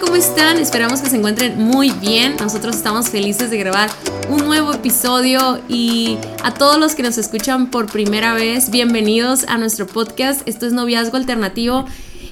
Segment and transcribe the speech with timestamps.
[0.00, 0.58] ¿Cómo están?
[0.58, 2.36] Esperamos que se encuentren muy bien.
[2.38, 3.88] Nosotros estamos felices de grabar
[4.28, 9.56] un nuevo episodio y a todos los que nos escuchan por primera vez, bienvenidos a
[9.58, 10.46] nuestro podcast.
[10.46, 11.86] Esto es Noviazgo Alternativo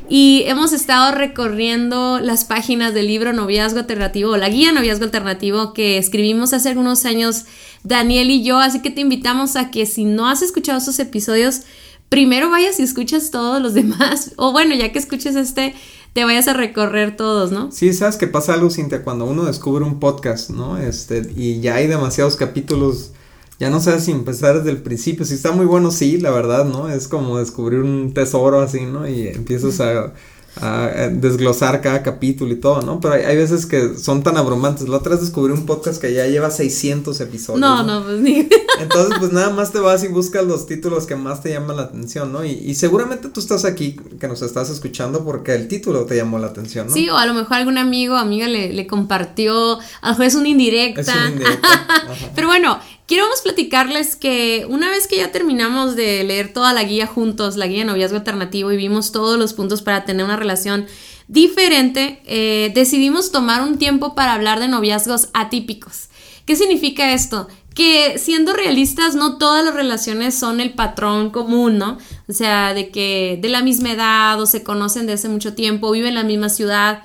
[0.09, 5.97] y hemos estado recorriendo las páginas del libro Noviazgo Alternativo, la guía Noviazgo Alternativo que
[5.97, 7.45] escribimos hace algunos años
[7.83, 11.63] Daniel y yo, así que te invitamos a que si no has escuchado esos episodios,
[12.09, 15.75] primero vayas y escuchas todos los demás, o bueno, ya que escuches este,
[16.15, 17.73] te vayas a recorrer todos, ¿no?
[17.73, 20.79] Sí, sabes que pasa algo, Cintia, cuando uno descubre un podcast, ¿no?
[20.79, 23.11] Este, y ya hay demasiados capítulos,
[23.59, 25.27] ya no sabes si empezar desde el principio.
[25.27, 26.89] Si está muy bueno, sí, la verdad, ¿no?
[26.89, 29.09] Es como descubrir un tesoro así, ¿no?
[29.09, 30.15] Y empiezas a
[30.61, 33.01] a desglosar cada capítulo y todo, ¿no?
[33.01, 34.89] Pero hay, veces que son tan abrumantes.
[34.89, 37.61] La otra vez descubrí un podcast que ya lleva 600 episodios.
[37.61, 38.49] No, no, pues ni.
[38.81, 41.83] Entonces, pues nada más te vas y buscas los títulos que más te llaman la
[41.85, 42.45] atención, ¿no?
[42.45, 46.49] Y, seguramente tú estás aquí, que nos estás escuchando porque el título te llamó la
[46.49, 46.93] atención, ¿no?
[46.93, 50.25] Sí, o a lo mejor algún amigo o amiga le, le compartió, a lo mejor
[50.27, 51.01] es una indirecta.
[51.01, 51.69] Es una indirecta.
[52.35, 57.07] Pero bueno, Quiero platicarles que una vez que ya terminamos de leer toda la guía
[57.07, 60.87] juntos, la guía de noviazgo alternativo, y vimos todos los puntos para tener una relación
[61.29, 66.09] diferente, eh, decidimos tomar un tiempo para hablar de noviazgos atípicos.
[66.47, 67.49] ¿Qué significa esto?
[67.75, 71.99] Que siendo realistas, no todas las relaciones son el patrón común, ¿no?
[72.29, 75.91] O sea, de que de la misma edad o se conocen desde hace mucho tiempo,
[75.91, 77.03] viven en la misma ciudad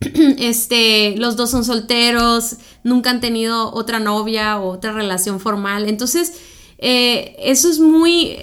[0.38, 5.88] este, los dos son solteros, nunca han tenido otra novia o otra relación formal.
[5.88, 6.32] Entonces,
[6.78, 8.38] eh, eso es muy,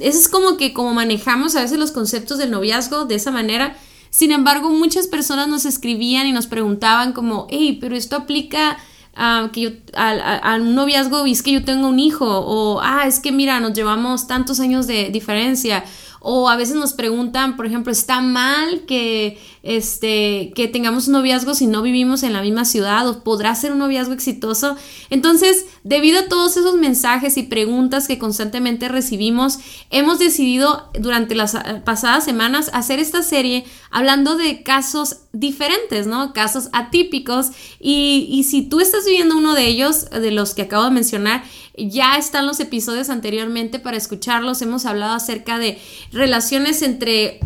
[0.00, 3.76] eso es como que como manejamos a veces los conceptos del noviazgo de esa manera.
[4.10, 8.78] Sin embargo, muchas personas nos escribían y nos preguntaban como, hey, pero esto aplica
[9.14, 13.06] a, que yo, a, un noviazgo y es que yo tengo un hijo, o, ah,
[13.06, 15.84] es que mira, nos llevamos tantos años de diferencia,
[16.20, 21.54] o a veces nos preguntan, por ejemplo, ¿está mal que, este, que tengamos un noviazgo
[21.54, 23.08] si no vivimos en la misma ciudad?
[23.08, 24.76] ¿O podrá ser un noviazgo exitoso?
[25.10, 29.58] Entonces, debido a todos esos mensajes y preguntas que constantemente recibimos,
[29.90, 36.32] hemos decidido durante las pasadas semanas hacer esta serie hablando de casos diferentes, ¿no?
[36.32, 37.48] Casos atípicos.
[37.80, 41.42] Y, y si tú estás viviendo uno de ellos, de los que acabo de mencionar,
[41.76, 44.62] ya están los episodios anteriormente para escucharlos.
[44.62, 45.78] Hemos hablado acerca de
[46.12, 47.40] relaciones entre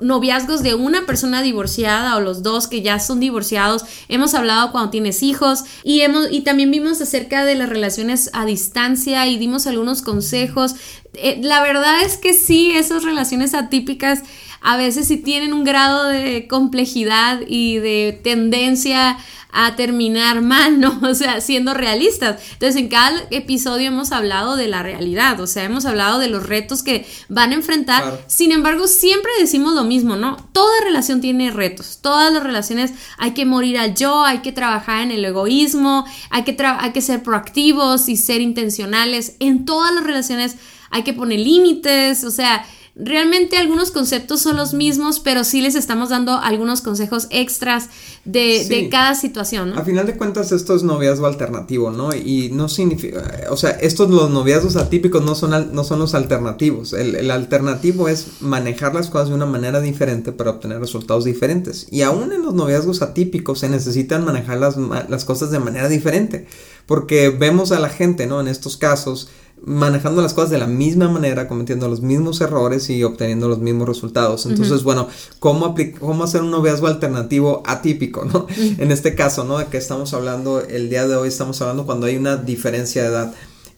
[0.00, 3.84] noviazgos de una persona divorciada o los dos que ya son divorciados.
[4.08, 8.44] Hemos hablado cuando tienes hijos y hemos y también vimos acerca de las relaciones a
[8.44, 10.74] distancia y dimos algunos consejos.
[11.14, 14.22] Eh, la verdad es que sí, esas relaciones atípicas
[14.64, 19.18] a veces sí tienen un grado de complejidad y de tendencia
[19.52, 21.00] a terminar mal, ¿no?
[21.08, 22.42] O sea, siendo realistas.
[22.54, 26.46] Entonces, en cada episodio hemos hablado de la realidad, o sea, hemos hablado de los
[26.46, 28.24] retos que van a enfrentar.
[28.26, 30.38] Sin embargo, siempre decimos lo mismo, ¿no?
[30.52, 35.02] Toda relación tiene retos, todas las relaciones hay que morir al yo, hay que trabajar
[35.02, 39.36] en el egoísmo, hay que, hay que ser proactivos y ser intencionales.
[39.40, 40.56] En todas las relaciones
[40.90, 42.64] hay que poner límites, o sea,
[42.96, 47.88] Realmente algunos conceptos son los mismos, pero sí les estamos dando algunos consejos extras
[48.24, 49.70] de, cada situación.
[49.70, 49.80] ¿no?
[49.80, 52.14] A final de cuentas, esto es noviazgo alternativo, ¿no?
[52.14, 56.92] Y no significa, o sea, estos los noviazgos atípicos no son, no son los alternativos.
[56.92, 61.88] El, alternativo es manejar las cosas de una manera diferente para obtener resultados diferentes.
[61.90, 66.46] Y aún en los noviazgos atípicos se necesitan manejar las, las cosas de manera diferente.
[66.86, 68.40] Porque vemos a la gente, ¿no?
[68.40, 69.30] En estos casos
[69.66, 73.88] manejando las cosas de la misma manera, cometiendo los mismos errores y obteniendo los mismos
[73.88, 74.46] resultados.
[74.46, 75.08] Entonces, bueno,
[75.38, 78.46] ¿cómo, ¿cómo hacer un noviazgo alternativo atípico, ¿no?
[78.56, 79.58] En este caso, ¿no?
[79.58, 83.08] De que estamos hablando, el día de hoy estamos hablando cuando hay una diferencia de
[83.08, 83.34] edad.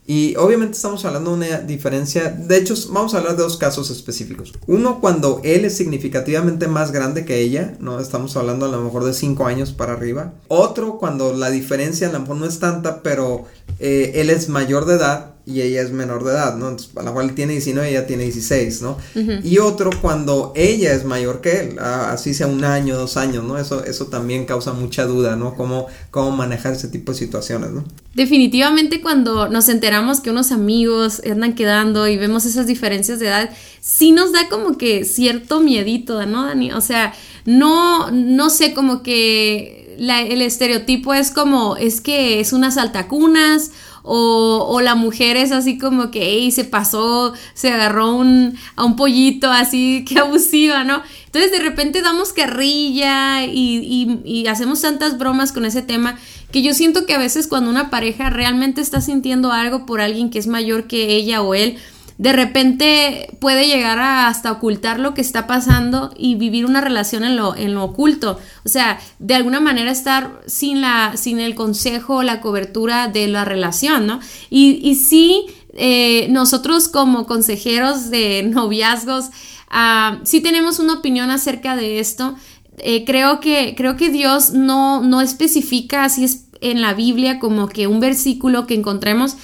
[0.09, 3.91] Y obviamente estamos hablando de una diferencia, de hecho vamos a hablar de dos casos
[3.91, 4.53] específicos.
[4.69, 7.99] Uno cuando él es significativamente más grande que ella, ¿no?
[7.99, 10.35] Estamos hablando a lo mejor de 5 años para arriba.
[10.47, 13.47] Otro cuando la diferencia a lo mejor no es tanta, pero
[13.81, 16.69] eh, él es mayor de edad y ella es menor de edad, ¿no?
[16.69, 18.98] Entonces, a la cual tiene 19 y ella tiene 16, ¿no?
[19.44, 23.56] Y otro cuando ella es mayor que él, así sea un año, dos años, ¿no?
[23.56, 25.54] Eso, eso también causa mucha duda, ¿no?
[25.54, 27.84] Cómo, cómo manejar ese tipo de situaciones, ¿no?
[28.14, 33.50] Definitivamente cuando nos enteramos que unos amigos andan quedando y vemos esas diferencias de edad,
[33.81, 36.72] sí nos da como que cierto miedito, ¿no, Dani?
[36.72, 37.14] O sea,
[37.44, 43.70] no, no sé, como que el estereotipo es como, es que es unas altacunas
[44.06, 49.50] o, la mujer es así como que, se pasó, se agarró un, a un pollito
[49.50, 51.03] así, que abusiva, ¿no?
[51.26, 56.17] Entonces de repente damos carrilla y hacemos tantas bromas con ese tema
[56.50, 60.31] que yo siento que a veces cuando una pareja realmente está sintiendo algo por alguien
[60.31, 61.76] que es mayor que ella o él,
[62.19, 67.25] de repente puede llegar a hasta ocultar lo que está pasando y vivir una relación
[67.25, 68.39] en lo, en lo oculto.
[68.65, 73.29] O sea, de alguna manera estar sin, la, sin el consejo o la cobertura de
[73.29, 74.21] la relación, ¿no?
[74.49, 79.27] Y, y sí, eh, nosotros como consejeros de noviazgos,
[79.71, 82.35] uh, sí tenemos una opinión acerca de esto.
[82.79, 87.69] Eh, creo, que, creo que Dios no, no especifica así es en la Biblia como
[87.69, 89.37] que un versículo que encontremos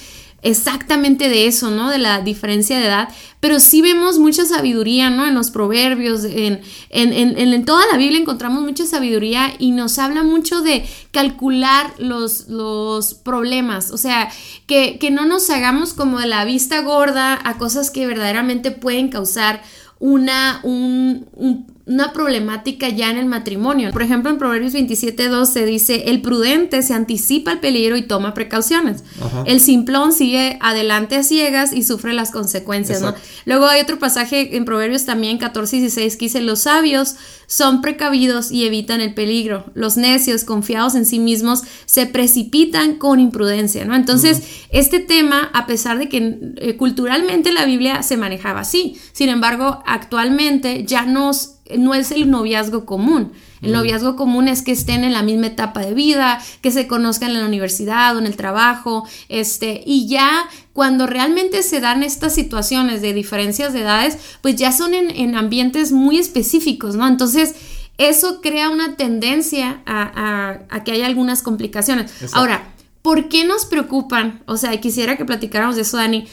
[0.43, 1.89] exactamente de eso, ¿no?
[1.89, 3.09] De la diferencia de edad,
[3.39, 5.25] pero sí vemos mucha sabiduría, ¿no?
[5.25, 9.97] En los proverbios, en, en, en, en, toda la Biblia encontramos mucha sabiduría y nos
[9.99, 14.29] habla mucho de calcular los, los problemas, o sea,
[14.67, 19.07] que, que no nos hagamos como de la vista gorda a cosas que verdaderamente pueden
[19.07, 19.63] causar
[19.99, 23.91] una, un, un una problemática ya en el matrimonio.
[23.91, 28.33] Por ejemplo, en Proverbios 27.2 se dice, el prudente se anticipa al peligro y toma
[28.33, 29.03] precauciones.
[29.45, 33.13] El simplón sigue adelante a ciegas y sufre las consecuencias, ¿no?
[33.45, 37.15] Luego hay otro pasaje en Proverbios también 14 y 16 que dice, los sabios
[37.47, 39.65] son precavidos y evitan el peligro.
[39.73, 43.95] Los necios, confiados en sí mismos, se precipitan con imprudencia, ¿no?
[43.95, 49.27] Entonces, este tema, a pesar de que eh, culturalmente la Biblia se manejaba así, sin
[49.27, 53.31] embargo, actualmente ya nos no es el noviazgo común.
[53.61, 57.31] El noviazgo común es que estén en la misma etapa de vida, que se conozcan
[57.31, 62.35] en la universidad o en el trabajo, este, y ya cuando realmente se dan estas
[62.35, 67.07] situaciones de diferencias de edades, pues ya son en, ambientes muy específicos, ¿no?
[67.07, 67.55] Entonces,
[67.97, 72.11] eso crea una tendencia a, que haya algunas complicaciones.
[72.33, 74.43] Ahora, ¿por qué nos preocupan?
[74.45, 76.27] O sea, quisiera que platicáramos de eso, Dani.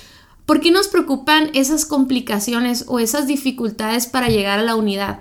[0.51, 5.21] ¿Por qué nos preocupan esas complicaciones o esas dificultades para llegar a la unidad?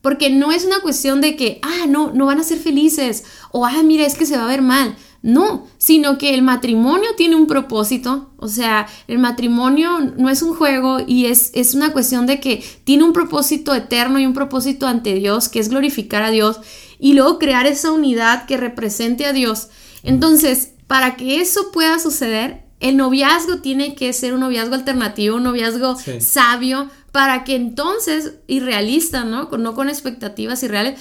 [0.00, 3.22] Porque no es una cuestión de que, ah, no, no van a ser felices
[3.52, 4.96] o, ah, mira, es que se va a ver mal.
[5.22, 10.56] No, sino que el matrimonio tiene un propósito, o sea, el matrimonio no es un
[10.56, 14.88] juego y es, es una cuestión de que tiene un propósito eterno y un propósito
[14.88, 16.58] ante Dios, que es glorificar a Dios,
[16.98, 19.68] y luego crear esa unidad que represente a Dios.
[20.02, 25.44] Entonces, para que eso pueda suceder, el noviazgo tiene que ser un noviazgo alternativo, un
[25.44, 29.48] noviazgo sabio, para que entonces, y realista, ¿no?
[29.56, 31.00] No con expectativas irreales,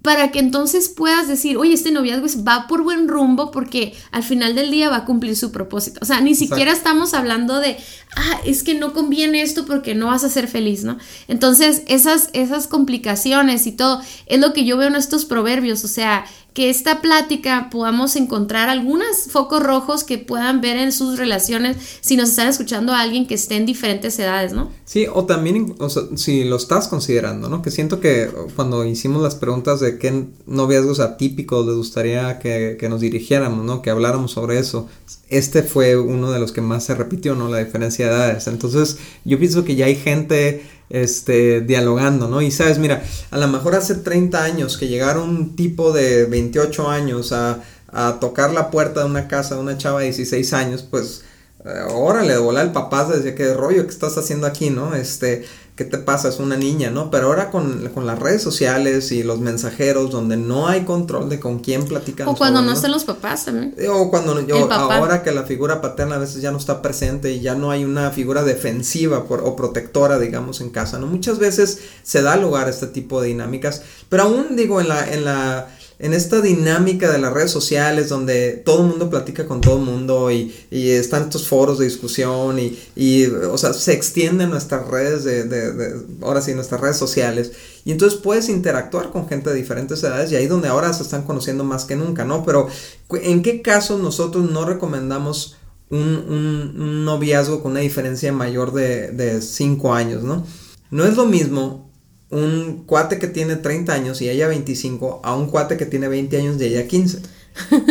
[0.00, 4.54] para que entonces puedas decir, oye, este noviazgo va por buen rumbo porque al final
[4.54, 5.98] del día va a cumplir su propósito.
[6.00, 7.76] O sea, ni siquiera estamos hablando de,
[8.16, 10.96] ah, es que no conviene esto porque no vas a ser feliz, ¿no?
[11.26, 15.88] Entonces, esas, esas complicaciones y todo, es lo que yo veo en estos proverbios, o
[15.88, 16.24] sea,
[16.58, 22.16] que esta plática podamos encontrar algunos focos rojos que puedan ver en sus relaciones si
[22.16, 24.68] nos están escuchando a alguien que esté en diferentes edades, ¿no?
[24.84, 25.76] Sí, o también,
[26.16, 27.62] si lo estás considerando, ¿no?
[27.62, 32.88] Que siento que cuando hicimos las preguntas de qué noviazgos atípicos les gustaría que, que
[32.88, 33.80] nos dirigiéramos, ¿no?
[33.80, 34.88] Que habláramos sobre eso,
[35.30, 37.48] este fue uno de los que más se repitió, ¿no?
[37.48, 38.46] La diferencia de edades.
[38.46, 42.40] Entonces, yo pienso que ya hay gente este, dialogando, ¿no?
[42.40, 46.88] Y sabes, mira, a lo mejor hace 30 años que llegara un tipo de 28
[46.88, 50.82] años a, a tocar la puerta de una casa de una chava de 16 años,
[50.82, 51.22] pues,
[51.64, 54.94] eh, órale, de el papá decía, qué rollo, ¿qué estás haciendo aquí, no?
[54.94, 55.44] Este,
[55.78, 56.28] ¿qué te pasa?
[56.28, 57.08] Es una niña, ¿no?
[57.08, 61.60] Pero ahora con, las redes sociales y los mensajeros donde no hay control de con
[61.60, 62.26] quién platican.
[62.26, 63.76] O cuando no están los papás también.
[63.88, 67.40] O cuando yo, ahora que la figura paterna a veces ya no está presente y
[67.40, 71.06] ya no hay una figura defensiva o protectora, digamos, en casa, ¿no?
[71.06, 75.08] Muchas veces se da lugar a este tipo de dinámicas, pero aún digo, en la,
[75.08, 75.68] en la
[76.00, 79.84] en esta dinámica de las redes sociales donde todo el mundo platica con todo el
[79.84, 84.86] mundo y, y, están estos foros de discusión y, y, o sea, se extienden nuestras
[84.86, 87.52] redes de, de, ahora sí, nuestras redes sociales
[87.84, 91.24] y entonces puedes interactuar con gente de diferentes edades y ahí donde ahora se están
[91.24, 92.44] conociendo más que nunca, ¿no?
[92.44, 92.68] Pero
[93.10, 95.56] ¿en qué casos nosotros no recomendamos
[95.90, 100.44] un, un, un noviazgo con una diferencia mayor de 5 años, ¿no?
[100.90, 101.87] No es lo mismo
[102.30, 106.36] un cuate que tiene 30 años y ella 25 a un cuate que tiene 20
[106.38, 107.22] años y ella 15.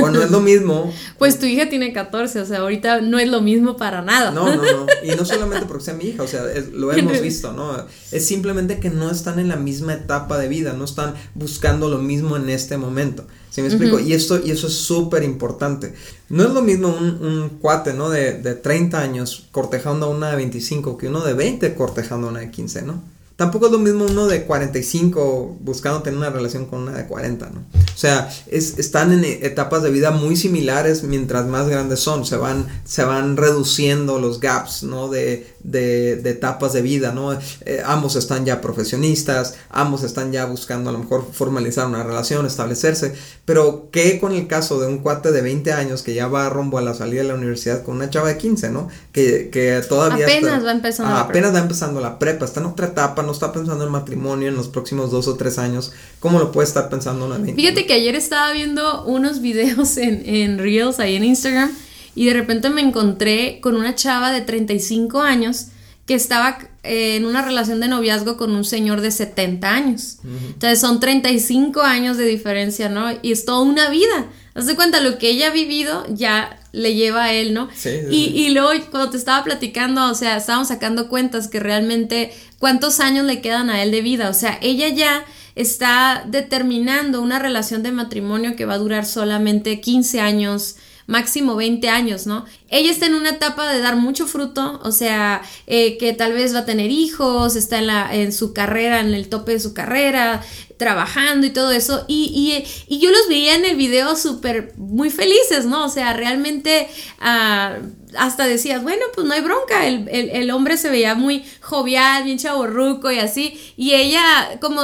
[0.01, 0.91] O no es lo mismo.
[1.17, 4.31] pues tu hija tiene 14, o sea, ahorita no es lo mismo para nada.
[4.31, 4.85] No, no, no.
[5.03, 7.85] Y no solamente porque sea mi hija, o sea, lo hemos visto, ¿no?
[8.11, 11.97] Es simplemente que no están en la misma etapa de vida, no están buscando lo
[11.97, 13.27] mismo en este momento.
[13.49, 13.99] ¿Sí me explico?
[13.99, 15.95] Y esto, y eso es súper importante.
[16.29, 18.09] No es lo mismo un, un cuate, ¿no?
[18.09, 22.29] De, de 30 años cortejando a una de 25 que uno de 20 cortejando a
[22.29, 23.16] una de 15, ¿no?
[23.37, 27.49] Tampoco es lo mismo uno de 45 buscando tener una relación con una de 40,
[27.51, 27.59] ¿no?
[27.59, 32.35] O sea, es, están en etapas de vida muy similares mientras más grandes son, se
[32.35, 35.07] van, se van reduciendo los gaps, ¿no?
[35.07, 37.33] De, de, de etapas de vida, ¿no?
[37.33, 42.45] Eh, ambos están ya profesionistas, ambos están ya buscando a lo mejor formalizar una relación,
[42.45, 43.13] establecerse,
[43.45, 46.79] pero ¿qué con el caso de un cuate de 20 años que ya va rumbo
[46.79, 48.89] a la salida de la universidad con una chava de 15, ¿no?
[49.11, 50.25] Que, que todavía...
[50.25, 51.13] Apenas va empezando.
[51.13, 54.47] la apenas va empezando la prepa, está en otra etapa, no está pensando en matrimonio
[54.47, 57.53] en los próximos dos o tres años, ¿cómo lo puede estar pensando una 20?
[57.53, 61.71] Fíjate que ayer estaba viendo unos videos en, en Reels ahí en Instagram
[62.15, 65.67] y de repente me encontré con una chava de 35 años
[66.07, 70.19] que estaba eh, en una relación de noviazgo con un señor de 70 años.
[70.23, 73.11] Entonces son 35 años de diferencia, ¿no?
[73.21, 74.27] Y es toda una vida.
[74.55, 77.69] Haz de cuenta, lo que ella ha vivido ya le lleva a él, ¿no?
[77.75, 78.31] Sí, sí, y, sí.
[78.35, 83.25] y luego cuando te estaba platicando, o sea, estábamos sacando cuentas que realmente cuántos años
[83.25, 84.29] le quedan a él de vida.
[84.29, 89.81] O sea, ella ya está determinando una relación de matrimonio que va a durar solamente
[89.81, 90.75] 15 años,
[91.07, 92.45] máximo 20 años, ¿no?
[92.69, 96.53] Ella está en una etapa de dar mucho fruto, o sea, eh, que tal vez
[96.53, 99.73] va a tener hijos, está en, la, en su carrera, en el tope de su
[99.73, 100.43] carrera,
[100.75, 105.09] trabajando y todo eso, y, y, y yo los veía en el video súper, muy
[105.09, 105.85] felices, ¿no?
[105.85, 106.87] O sea, realmente...
[107.19, 112.23] Uh, hasta decías, bueno, pues no hay bronca, el, el, hombre se veía muy jovial,
[112.23, 114.81] bien chaborruco y así, y ella como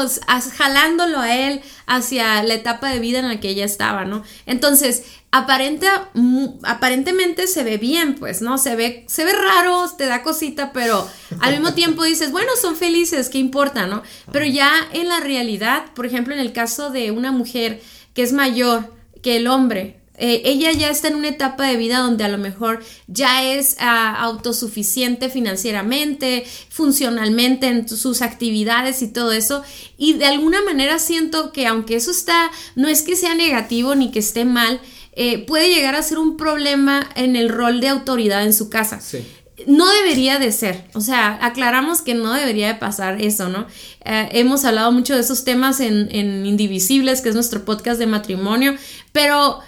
[0.58, 4.24] jalándolo a él hacia la etapa de vida en la que ella estaba, ¿no?
[4.46, 5.04] Entonces,
[5.34, 6.12] aparenta,
[6.62, 8.60] aparentemente se ve bien, pues, ¿no?
[8.60, 11.10] Se ve, se ve raro, te da cosita, pero
[11.40, 14.04] al mismo tiempo dices, bueno, son felices, ¿qué importa, no?
[14.32, 17.82] Pero ya en la realidad, por ejemplo, en el caso de una mujer
[18.14, 21.98] que es mayor que el hombre, eh, ella ya está en una etapa de vida
[21.98, 29.32] donde a lo mejor ya es uh, autosuficiente financieramente, funcionalmente en sus actividades y todo
[29.32, 29.64] eso.
[29.98, 34.12] Y de alguna manera siento que aunque eso está, no es que sea negativo ni
[34.12, 34.80] que esté mal,
[35.16, 39.00] eh, puede llegar a ser un problema en el rol de autoridad en su casa.
[39.00, 39.26] Sí.
[39.68, 43.68] No debería de ser, o sea, aclaramos que no debería de pasar eso, ¿no?
[44.04, 48.08] Eh, hemos hablado mucho de esos temas en, en Indivisibles, que es nuestro podcast de
[48.08, 48.76] matrimonio,
[49.12, 49.60] pero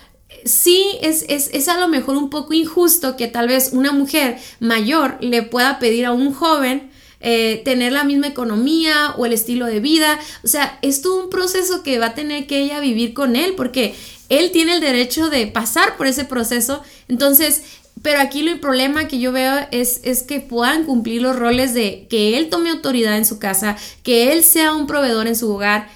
[0.44, 4.38] sí es, es, es, a lo mejor un poco injusto que tal vez una mujer
[4.60, 6.90] mayor le pueda pedir a un joven
[7.22, 10.20] eh, tener la misma economía o el estilo de vida.
[10.44, 13.54] O sea, es todo un proceso que va a tener que ella vivir con él
[13.58, 13.96] porque
[14.30, 16.84] él tiene el derecho de pasar por ese proceso.
[17.08, 17.64] Entonces,
[18.02, 22.08] pero aquí el problema que yo veo es, es que puedan cumplir los roles de
[22.10, 25.90] que él tome autoridad en su casa, que él sea un proveedor en su hogar,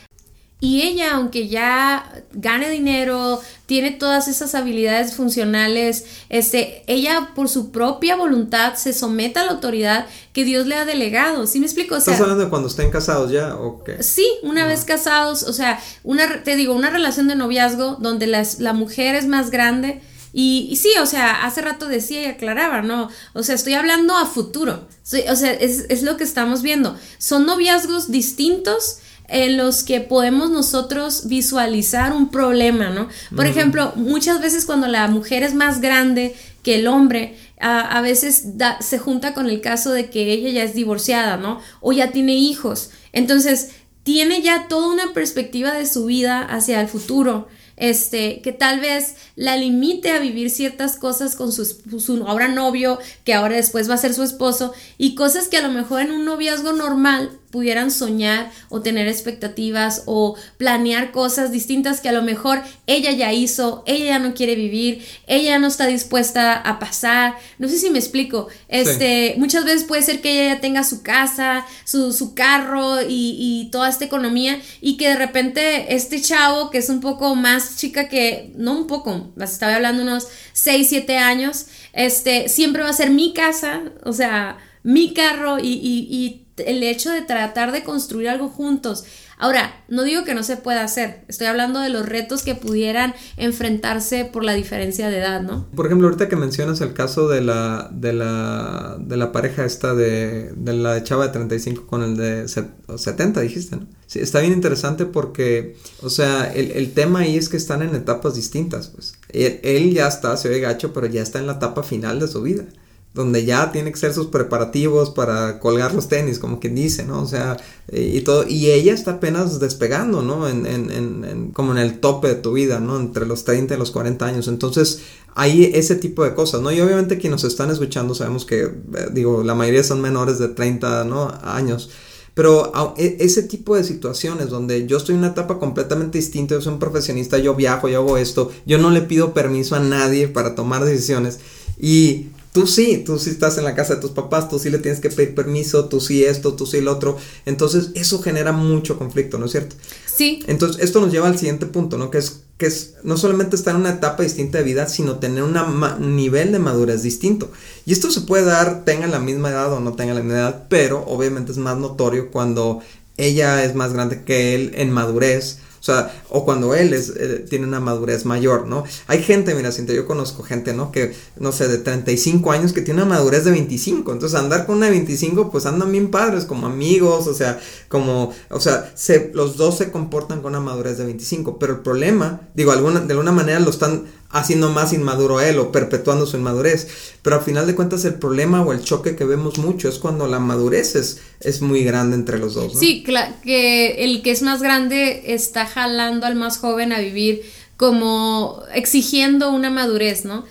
[0.62, 7.72] y ella, aunque ya gane dinero, tiene todas esas habilidades funcionales, este, ella por su
[7.72, 11.48] propia voluntad se somete a la autoridad que Dios le ha delegado.
[11.48, 11.96] ¿Sí me explico?
[11.96, 14.04] O sea, ¿Estás hablando de cuando estén casados ya o qué?
[14.04, 18.60] Sí, una vez casados, o sea, una, te digo, una relación de noviazgo donde las,
[18.60, 20.02] la mujer es más grande.
[20.34, 23.10] Y, y, sí, o sea, hace rato decía y aclaraba, ¿no?
[23.34, 24.88] O sea, estoy hablando a futuro.
[25.30, 26.96] O sea, es, es lo que estamos viendo.
[27.18, 29.00] Son noviazgos distintos
[29.30, 33.08] en los que podemos nosotros visualizar un problema, ¿no?
[33.36, 33.52] Por uh -huh.
[33.52, 38.58] ejemplo, muchas veces cuando la mujer es más grande que el hombre, a, a veces
[38.58, 41.60] da, se junta con el caso de que ella ya es divorciada, ¿no?
[41.82, 42.90] O ya tiene hijos.
[43.14, 43.72] Entonces,
[44.04, 47.48] tiene ya toda una perspectiva de su vida hacia el futuro
[47.80, 53.00] este, que tal vez la limite a vivir ciertas cosas con su, su, ahora novio,
[53.24, 56.12] que ahora después va a ser su esposo, y cosas que a lo mejor en
[56.12, 62.22] un noviazgo normal pudieran soñar o tener expectativas o planear cosas distintas que a lo
[62.22, 66.80] mejor ella ya hizo, ella ya no quiere vivir, ella ya no está dispuesta a
[66.80, 69.40] pasar, no sé si me explico, este, sí.
[69.40, 73.70] muchas veces puede ser que ella ya tenga su casa, su, su carro y, y,
[73.72, 78.10] toda esta economía y que de repente este chavo que es un poco más chica
[78.10, 83.10] que, no un poco, estaba hablando unos 6, 7 años, este, siempre va a ser
[83.10, 88.30] mi casa, o sea, mi carro y, y, y el hecho de tratar de construir
[88.30, 89.06] algo juntos.
[89.42, 93.16] Ahora, no digo que no se pueda hacer, estoy hablando de los retos que pudieran
[93.38, 95.66] enfrentarse por la diferencia de edad, ¿no?
[95.74, 99.96] Por ejemplo, ahorita que mencionas el caso de la, de la, de la pareja esta
[99.96, 103.88] de, de la chava de 35 con el de 70, dijiste, ¿no?
[104.08, 107.96] Sí, está bien interesante porque, o sea, el, el tema ahí es que están en
[107.96, 109.14] etapas distintas, pues.
[109.30, 112.28] Él, él ya está, se ve gacho, pero ya está en la etapa final de
[112.28, 112.66] su vida
[113.14, 117.22] donde ya tiene que ser sus preparativos para colgar los tenis, como quien dice, ¿no?
[117.24, 117.58] O sea,
[117.92, 120.48] y todo, y ella está apenas despegando, ¿no?
[120.48, 123.00] En, en, en, como en el tope de tu vida, ¿no?
[123.00, 124.48] Entre los 30 y los 40 años.
[124.48, 125.02] Entonces,
[125.34, 126.72] hay ese tipo de cosas, ¿no?
[126.72, 128.72] Y obviamente quienes nos están escuchando sabemos que, eh,
[129.12, 131.34] digo, la mayoría son menores de 30, ¿no?
[131.44, 131.90] Años.
[132.36, 136.62] Pero e, ese tipo de situaciones donde yo estoy en una etapa completamente distinta, yo
[136.62, 140.28] soy un profesionista, yo viajo, yo hago esto, yo no le pido permiso a nadie
[140.28, 141.40] para tomar decisiones
[141.80, 142.28] y
[142.60, 145.00] Tú sí, tú sí estás en la casa de tus papás, tú sí le tienes
[145.00, 147.18] que pedir permiso, tú sí esto, tú sí lo otro.
[147.46, 149.78] Entonces, eso genera mucho conflicto, ¿no es cierto?
[150.14, 150.44] Sí.
[150.46, 152.12] Entonces, esto nos lleva al siguiente punto, ¿no?
[152.12, 155.44] Que es, que es no solamente estar en una etapa distinta de vida, sino tener
[155.44, 157.50] un nivel de madurez distinto.
[157.86, 160.66] Y esto se puede dar, tenga la misma edad o no tenga la misma edad,
[160.68, 162.82] pero obviamente es más notorio cuando
[163.16, 167.66] ella es más grande que él en madurez o sea, o cuando él eh, tiene
[167.66, 168.84] una madurez mayor, ¿no?
[169.08, 170.92] Hay gente, mira, Cintia, yo conozco gente, ¿no?
[170.92, 174.12] Que, no sé, de 35 años que tiene una madurez de 25.
[174.12, 178.34] Entonces, andar con una de 25, pues andan bien padres, como amigos, o sea, como,
[178.50, 181.58] o sea, se, los dos se comportan con una madurez de 25.
[181.60, 185.72] Pero el problema, digo, alguna, de alguna manera lo están haciendo más inmaduro él o
[185.72, 186.88] perpetuando su inmadurez.
[187.22, 190.28] Pero al final de cuentas el problema o el choque que vemos mucho es cuando
[190.28, 192.74] la madurez es, es muy grande entre los dos.
[192.74, 192.80] ¿no?
[192.80, 197.42] Sí, que el que es más grande está jalando al más joven a vivir
[197.78, 200.44] como exigiendo una madurez, ¿no?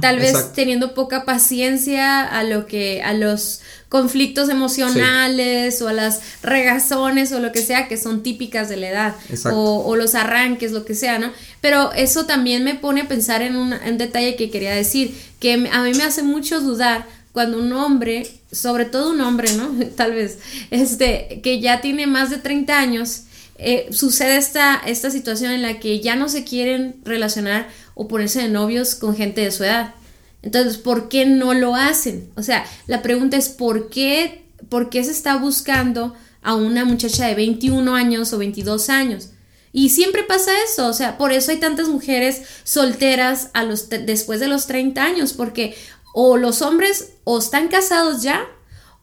[0.00, 3.60] Tal vez teniendo poca paciencia a lo que a los
[3.92, 8.88] conflictos emocionales o a las regazones o lo que sea que son típicas de la
[8.88, 9.14] edad
[9.52, 11.30] o, o, los arranques, lo que sea, ¿no?
[11.60, 15.82] Pero eso también me pone a pensar en un, detalle que quería decir, que a
[15.82, 19.70] mí me hace mucho dudar cuando un hombre, sobre todo un hombre, ¿no?
[19.94, 20.38] Tal vez,
[20.70, 23.24] este, que ya tiene más de 30 años,
[23.58, 28.40] eh, sucede esta, esta situación en la que ya no se quieren relacionar o ponerse
[28.40, 29.94] de novios con gente de su edad.
[30.42, 32.30] Entonces, ¿por qué no lo hacen?
[32.36, 37.26] O sea, la pregunta es ¿por qué, por qué se está buscando a una muchacha
[37.26, 39.30] de 21 años o 22 años?
[39.72, 43.50] Y siempre pasa eso, o sea, por eso hay tantas mujeres solteras
[44.04, 45.74] después de los 30 años, porque
[46.12, 48.44] o los hombres o están casados ya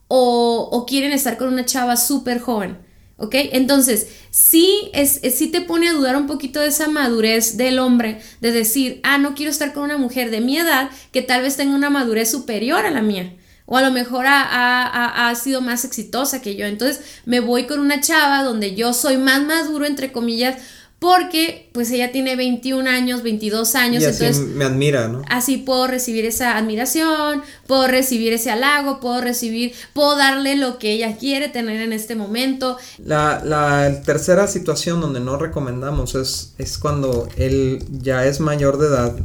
[0.07, 2.77] o, o quieren estar con una chava súper joven.
[3.19, 3.35] ¿Ok?
[3.51, 8.21] Entonces, sí, es, sí te pone a dudar un poquito de esa madurez del hombre,
[8.39, 11.57] de decir, ah, no quiero estar con una mujer de mi edad que tal vez
[11.57, 13.35] tenga una madurez superior a la mía.
[13.65, 16.65] O a lo mejor ha, ha sido más exitosa que yo.
[16.65, 20.55] Entonces me voy con una chava donde yo soy más maduro, entre comillas,
[20.99, 25.21] porque pues ella tiene 21 años, 22 años, y así entonces me admira, ¿no?
[25.29, 30.91] Así puedo recibir esa admiración, puedo recibir ese halago, puedo recibir, puedo darle lo que
[30.91, 32.77] ella quiere tener en este momento.
[32.97, 38.87] La, la tercera situación donde no recomendamos es, es cuando él ya es mayor de
[38.87, 39.15] edad,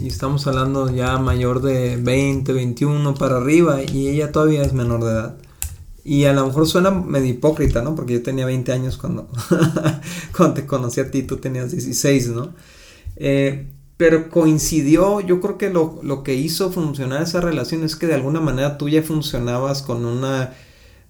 [0.00, 5.04] y estamos hablando ya mayor de 20, 21 para arriba, y ella todavía es menor
[5.04, 5.34] de edad.
[6.08, 7.94] Y a lo mejor suena medio hipócrita, ¿no?
[7.94, 9.28] Porque yo tenía 20 años cuando,
[10.36, 12.54] cuando te conocí a ti, tú tenías 16, ¿no?
[13.16, 13.66] Eh,
[13.98, 18.14] pero coincidió, yo creo que lo, lo, que hizo funcionar esa relación es que de
[18.14, 20.54] alguna manera tú ya funcionabas con una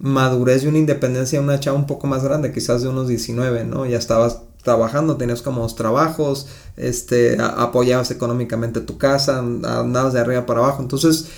[0.00, 3.66] madurez y una independencia de una chava un poco más grande, quizás de unos 19,
[3.66, 3.86] ¿no?
[3.86, 10.44] Ya estabas trabajando, tenías como dos trabajos, este, apoyabas económicamente tu casa, andabas de arriba
[10.44, 11.28] para abajo, entonces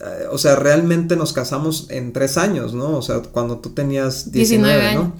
[0.00, 2.96] eh, o sea, realmente nos casamos en tres años, ¿no?
[2.96, 5.14] O sea, cuando tú tenías 19, ¿no?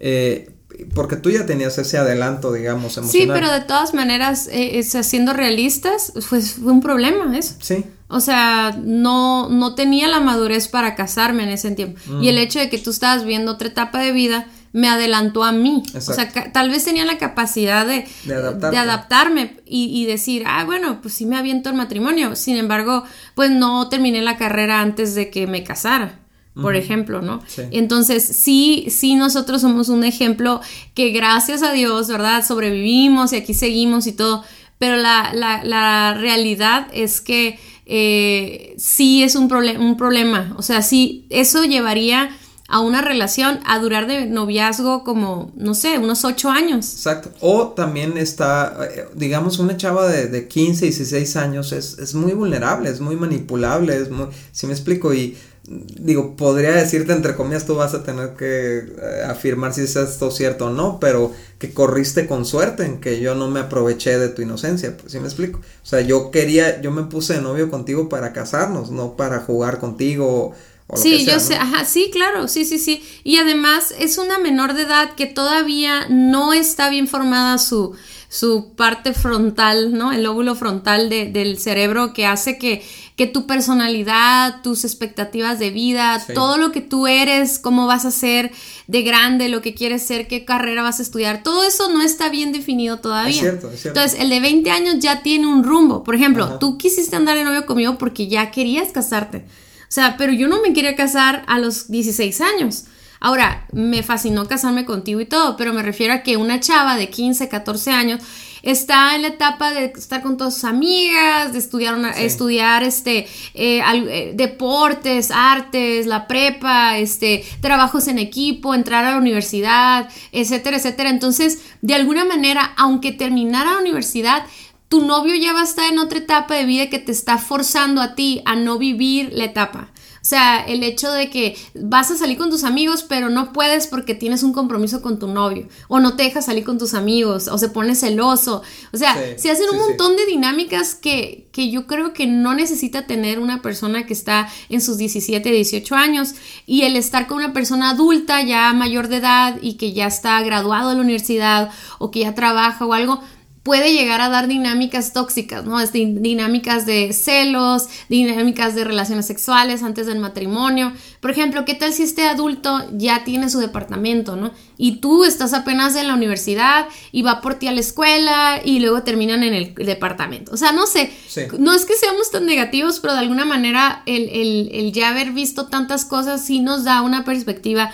[0.00, 0.52] Eh,
[0.94, 3.10] porque tú ya tenías ese adelanto, digamos, emocional.
[3.10, 7.54] Sí, pero de todas maneras, eh, siendo realistas, pues fue un problema eso.
[7.60, 7.84] Sí.
[8.08, 11.98] O sea, no, no tenía la madurez para casarme en ese tiempo.
[12.20, 15.52] Y el hecho de que tú estabas viendo otra etapa de vida, me adelantó a
[15.52, 15.82] mí.
[15.94, 21.14] O sea, tal vez tenía la capacidad de, de, adaptarme y, decir, ah, bueno, pues
[21.14, 22.36] sí me aviento el matrimonio.
[22.36, 23.02] Sin embargo,
[23.34, 26.20] pues no terminé la carrera antes de que me casara.
[26.60, 27.42] Por ejemplo, ¿no?
[27.70, 30.60] Entonces, sí, sí, nosotros somos un ejemplo
[30.94, 32.44] que gracias a Dios, ¿verdad?
[32.46, 34.44] Sobrevivimos y aquí seguimos y todo.
[34.78, 40.54] Pero la, la, la realidad es que eh, sí es un, un problema.
[40.58, 42.30] O sea, sí, eso llevaría
[42.68, 46.92] a una relación a durar de noviazgo como, no sé, unos ocho años.
[46.94, 47.30] Exacto.
[47.40, 52.32] O también está, eh, digamos, una chava de, de 15, 16 años es, es, muy
[52.32, 55.36] vulnerable, es muy manipulable, es muy, si me explico, y
[55.68, 60.30] digo, podría decirte entre comillas, tú vas a tener que eh, afirmar si es esto
[60.30, 64.28] cierto o no, pero que corriste con suerte en que yo no me aproveché de
[64.28, 65.58] tu inocencia, pues si me explico.
[65.58, 69.78] O sea, yo quería, yo me puse de novio contigo para casarnos, no para jugar
[69.78, 70.54] contigo
[70.94, 73.02] sí, yo sé, ajá, sí, claro, sí, sí, sí.
[73.24, 77.96] Y además es una menor de edad que todavía no está bien formada su,
[78.28, 80.12] su parte frontal, ¿no?
[80.12, 82.84] El lóbulo frontal de, del cerebro que hace que,
[83.16, 88.10] que, tu personalidad, tus expectativas de vida, todo lo que tú eres, cómo vas a
[88.10, 88.52] ser
[88.86, 92.28] de grande, lo que quieres ser, qué carrera vas a estudiar, todo eso no está
[92.28, 93.34] bien definido todavía.
[93.34, 93.98] Es cierto, es cierto.
[93.98, 96.04] Entonces, el de 20 años ya tiene un rumbo.
[96.04, 99.46] Por ejemplo, tú quisiste andar de novio conmigo porque ya querías casarte.
[99.88, 102.84] O sea, pero yo no me quería casar a los 16 años.
[103.20, 107.08] Ahora, me fascinó casarme contigo y todo, pero me refiero a que una chava de
[107.08, 108.20] 15, 14 años
[108.62, 113.80] está en la etapa de estar con todas sus amigas, de estudiar, estudiar este, eh,
[113.80, 121.10] eh, deportes, artes, la prepa, este, trabajos en equipo, entrar a la universidad, etcétera, etcétera.
[121.10, 124.44] Entonces, de alguna manera, aunque terminara la universidad,
[124.88, 128.00] tu novio ya va a estar en otra etapa de vida que te está forzando
[128.00, 129.90] a ti a no vivir la etapa.
[130.26, 133.86] O sea, el hecho de que vas a salir con tus amigos, pero no puedes
[133.86, 137.46] porque tienes un compromiso con tu novio, o no te dejas salir con tus amigos,
[137.46, 138.60] o se pone celoso.
[138.92, 143.06] O sea, se hacen un montón de dinámicas que, que yo creo que no necesita
[143.06, 146.34] tener una persona que está en sus 17, 18 años,
[146.66, 150.42] y el estar con una persona adulta, ya mayor de edad, y que ya está
[150.42, 151.70] graduado de la universidad,
[152.00, 153.22] o que ya trabaja o algo,
[153.66, 155.84] puede llegar a dar dinámicas tóxicas, ¿no?
[155.84, 160.92] dinámicas de celos, dinámicas de relaciones sexuales antes del matrimonio.
[161.20, 164.52] Por ejemplo, ¿qué tal si este adulto ya tiene su departamento, ¿no?
[164.78, 168.78] Y tú estás apenas en la universidad y va por ti a la escuela y
[168.78, 170.52] luego terminan en el departamento.
[170.52, 171.10] O sea, no sé,
[171.58, 174.28] no es que seamos tan negativos, pero de alguna manera el,
[174.70, 177.90] el ya haber visto tantas cosas sí nos da una perspectiva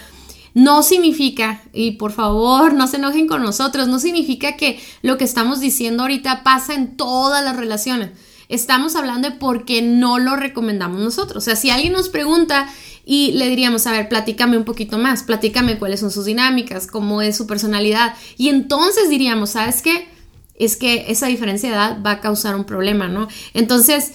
[0.54, 5.24] no significa, y por favor no se enojen con nosotros, no significa que lo que
[5.24, 8.10] estamos diciendo ahorita pasa en todas las relaciones.
[8.48, 11.42] Estamos hablando de por qué no lo recomendamos nosotros.
[11.42, 12.68] O sea, si alguien nos pregunta
[13.06, 17.22] y le diríamos, a ver, platícame un poquito más, platícame cuáles son sus dinámicas, cómo
[17.22, 18.14] es su personalidad.
[18.36, 20.06] Y entonces diríamos, ¿sabes qué?
[20.54, 23.26] Es que esa diferencia de edad va a causar un problema, ¿no?
[23.54, 24.12] Entonces,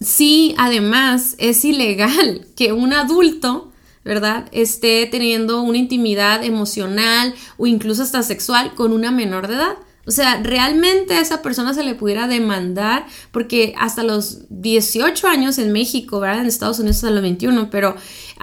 [0.00, 3.71] sí, además es ilegal que un adulto
[4.04, 4.48] ¿verdad?
[4.52, 9.76] Esté teniendo una intimidad emocional o incluso hasta sexual con una menor de edad.
[10.04, 15.58] O sea, realmente a esa persona se le pudiera demandar porque hasta los 18 años
[15.58, 16.40] en México, ¿verdad?
[16.40, 17.94] En Estados Unidos hasta los 21, pero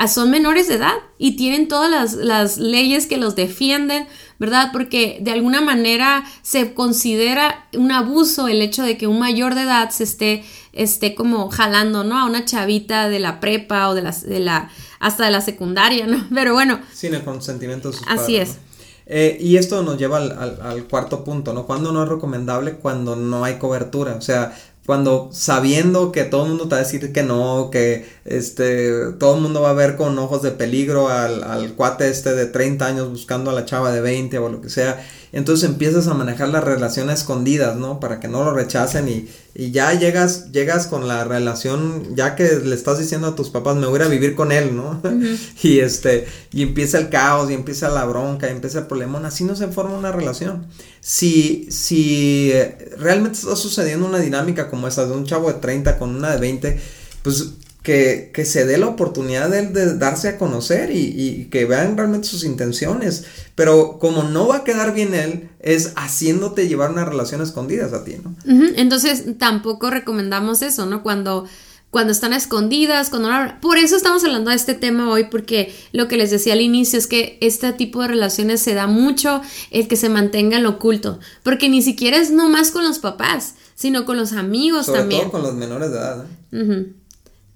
[0.07, 4.07] son menores de edad y tienen todas las, las leyes que los defienden,
[4.39, 4.69] ¿verdad?
[4.71, 9.63] Porque de alguna manera se considera un abuso el hecho de que un mayor de
[9.63, 12.17] edad se esté, esté como jalando, ¿no?
[12.17, 16.07] A una chavita de la prepa o de la, de la hasta de la secundaria,
[16.07, 16.25] ¿no?
[16.33, 16.79] Pero bueno.
[16.93, 18.57] Sin el consentimiento de sus Así es.
[19.11, 21.65] Eh, y esto nos lleva al, al, cuarto punto, ¿no?
[21.65, 24.13] Cuando no es recomendable, cuando no hay cobertura.
[24.13, 24.55] O sea,
[24.89, 29.35] cuando sabiendo que todo el mundo te va a decir que no, que este, todo
[29.35, 32.87] el mundo va a ver con ojos de peligro al, al cuate este de 30
[32.87, 34.99] años buscando a la chava de 20 o lo que sea,
[35.31, 37.99] entonces empiezas a manejar las relaciones escondidas, ¿no?
[37.99, 42.59] Para que no lo rechacen y, y, ya llegas, llegas con la relación, ya que
[42.63, 45.01] le estás diciendo a tus papás, me voy a vivir con él, ¿no?
[45.63, 49.43] y este, y empieza el caos, y empieza la bronca, y empieza el problema, así
[49.43, 50.65] no se forma una relación.
[50.99, 52.51] Si, si
[52.97, 56.39] realmente está sucediendo una dinámica como esa de un chavo de 30 con una de
[56.39, 56.81] 20,
[57.21, 61.95] pues que, que, se dé la oportunidad de, darse a conocer y, y, que vean
[61.95, 63.23] realmente sus intenciones.
[63.55, 68.03] Pero como no va a quedar bien él, es haciéndote llevar una relación escondidas a
[68.03, 68.35] ti, ¿no?
[68.75, 71.03] Entonces tampoco recomendamos eso, ¿no?
[71.03, 71.45] Cuando,
[71.89, 73.29] cuando están escondidas, cuando
[73.61, 76.99] Por eso estamos hablando de este tema hoy, porque lo que les decía al inicio
[76.99, 80.71] es que este tipo de relaciones se da mucho el que se mantenga en lo
[80.71, 85.21] oculto, porque ni siquiera es nomás con los papás, sino con los amigos Sobre también.
[85.23, 86.25] Todo con los menores de edad.
[86.51, 86.93] ¿eh?
[86.95, 86.98] O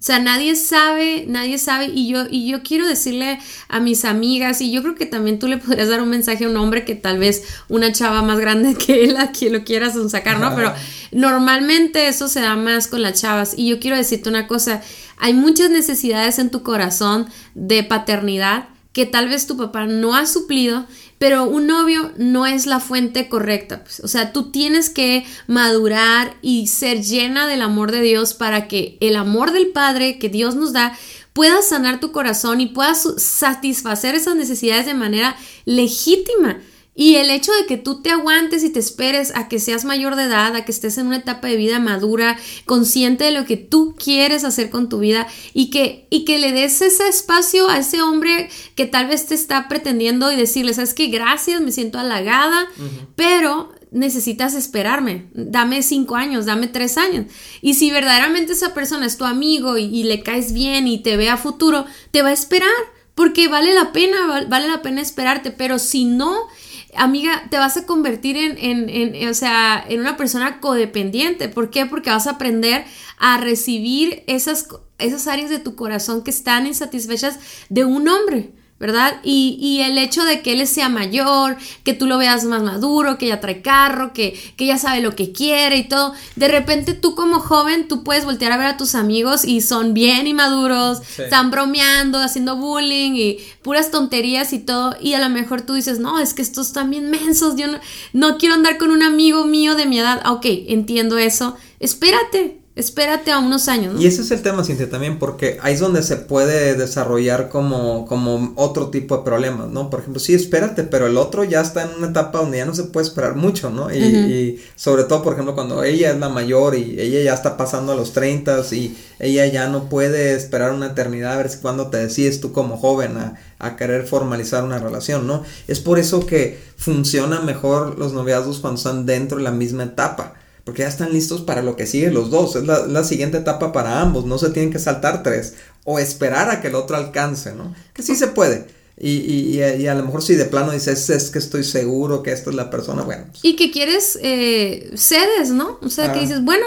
[0.06, 3.38] sea, nadie sabe, nadie sabe y yo y yo quiero decirle
[3.68, 6.48] a mis amigas y yo creo que también tú le podrías dar un mensaje a
[6.50, 9.94] un hombre que tal vez una chava más grande que él a quien lo quieras
[10.10, 10.54] sacar, ¿no?
[10.54, 10.74] Pero
[11.10, 14.82] normalmente eso se da más con las chavas y yo quiero decirte una cosa,
[15.16, 20.26] hay muchas necesidades en tu corazón de paternidad que tal vez tu papá no ha
[20.26, 20.86] suplido
[21.24, 23.82] pero un novio no es la fuente correcta.
[23.82, 24.00] Pues.
[24.00, 28.98] O sea, tú tienes que madurar y ser llena del amor de Dios para que
[29.00, 30.94] el amor del Padre que Dios nos da
[31.32, 35.34] pueda sanar tu corazón y pueda satisfacer esas necesidades de manera
[35.64, 36.58] legítima.
[36.96, 40.14] Y el hecho de que tú te aguantes y te esperes a que seas mayor
[40.14, 43.56] de edad, a que estés en una etapa de vida madura, consciente de lo que
[43.56, 47.78] tú quieres hacer con tu vida y que, y que le des ese espacio a
[47.78, 51.98] ese hombre que tal vez te está pretendiendo y decirle, sabes que gracias, me siento
[51.98, 52.68] halagada,
[53.16, 57.26] pero necesitas esperarme, dame cinco años, dame tres años.
[57.60, 61.16] Y si verdaderamente esa persona es tu amigo y, y le caes bien y te
[61.16, 62.68] ve a futuro, te va a esperar
[63.14, 66.48] porque vale la pena, vale la pena esperarte, pero si no,
[66.96, 71.48] amiga, te vas a convertir en, en, en, o sea, en una persona codependiente.
[71.48, 71.86] ¿Por qué?
[71.86, 72.84] Porque vas a aprender
[73.18, 78.52] a recibir esas, esas áreas de tu corazón que están insatisfechas de un hombre.
[78.84, 79.18] ¿Verdad?
[79.22, 83.16] Y, y, el hecho de que él sea mayor, que tú lo veas más maduro,
[83.16, 86.92] que ya trae carro, que, que ya sabe lo que quiere y todo, de repente
[86.92, 91.00] tú como joven, tú puedes voltear a ver a tus amigos y son bien inmaduros,
[91.16, 95.98] están bromeando, haciendo bullying y puras tonterías y todo, y a lo mejor tú dices,
[95.98, 97.78] no, es que estos están bien mensos, yo no,
[98.12, 103.30] no quiero andar con un amigo mío de mi edad, ok, entiendo eso, espérate, Espérate
[103.30, 104.00] a unos años.
[104.00, 108.04] Y ese es el tema, Cintia, también, porque ahí es donde se puede desarrollar como,
[108.04, 109.90] como otro tipo de problemas, ¿no?
[109.90, 112.74] Por ejemplo, sí, espérate, pero el otro ya está en una etapa donde ya no
[112.74, 113.94] se puede esperar mucho, ¿no?
[113.94, 117.92] Y, sobre todo, por ejemplo, cuando ella es la mayor y ella ya está pasando
[117.92, 121.90] a los 30 y ella ya no puede esperar una eternidad a ver si cuando
[121.90, 125.44] te decides tú como joven a, a querer formalizar una relación, ¿no?
[125.68, 130.34] Es por eso que funcionan mejor los noviazgos cuando están dentro de la misma etapa
[130.64, 132.56] porque ya están listos para lo que sigue los dos.
[132.56, 134.24] Es la, siguiente etapa para ambos.
[134.24, 137.74] No se tienen que saltar tres o esperar a que el otro alcance, ¿no?
[137.92, 138.66] Que sí se puede.
[138.96, 142.32] Y, y, y, a lo mejor si de plano dices, es que estoy seguro que
[142.32, 143.24] esta es la persona, bueno.
[143.30, 145.78] Pues y que quieres, eh, cedes, ¿no?
[145.82, 146.64] O sea, que dices, bueno,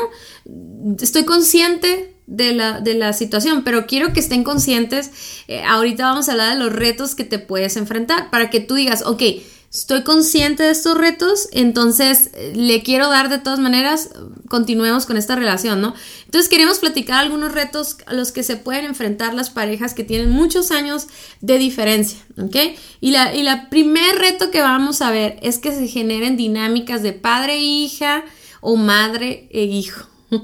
[1.01, 5.09] estoy consciente de la, de la situación, pero quiero que estén conscientes.
[5.47, 8.75] Eh, ahorita vamos a hablar de los retos que te puedes enfrentar para que tú
[8.75, 9.23] digas, ok,
[9.71, 14.09] estoy consciente de estos retos, entonces eh, le quiero dar de todas maneras,
[14.47, 15.93] continuemos con esta relación, ¿no?
[16.25, 20.29] Entonces queremos platicar algunos retos a los que se pueden enfrentar las parejas que tienen
[20.29, 21.07] muchos años
[21.41, 22.55] de diferencia, ¿ok?
[23.01, 27.13] Y la, y primer reto que vamos a ver es que se generen dinámicas de
[27.13, 28.23] padre e hija
[28.61, 30.07] o madre e hijo.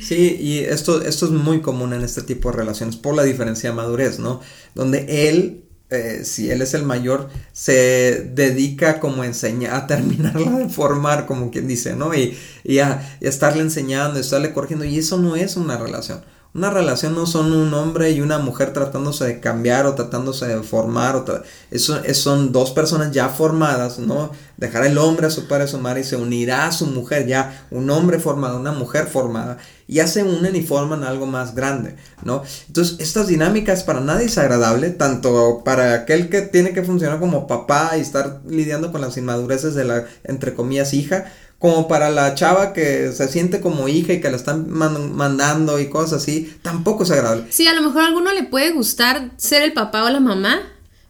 [0.00, 3.70] Sí, y esto, esto es muy común en este tipo de relaciones por la diferencia
[3.70, 4.40] de madurez, ¿no?
[4.76, 10.68] Donde él eh, si él es el mayor, se dedica como a a terminarla de
[10.68, 12.14] formar, como quien dice, ¿no?
[12.14, 16.22] Y, y, a, y a estarle enseñando, estarle corrigiendo, y eso no es una relación.
[16.54, 20.62] Una relación no son un hombre y una mujer tratándose de cambiar o tratándose de
[20.62, 21.14] formar.
[21.16, 21.24] O
[21.70, 24.32] eso, son dos personas ya formadas, ¿no?
[24.56, 27.26] Dejar el hombre a su padre a su madre y se unirá a su mujer
[27.26, 29.58] ya, un hombre formado, una mujer formada.
[29.86, 32.42] Ya se unen y forman algo más grande, ¿no?
[32.66, 37.46] Entonces, estas dinámicas para nadie es agradable, tanto para aquel que tiene que funcionar como
[37.46, 41.26] papá y estar lidiando con las inmadureces de la, entre comillas, hija,
[41.58, 45.88] como para la chava que se siente como hija y que la están mandando y
[45.88, 47.46] cosas así, tampoco es agradable.
[47.50, 50.60] Sí, a lo mejor a alguno le puede gustar ser el papá o la mamá,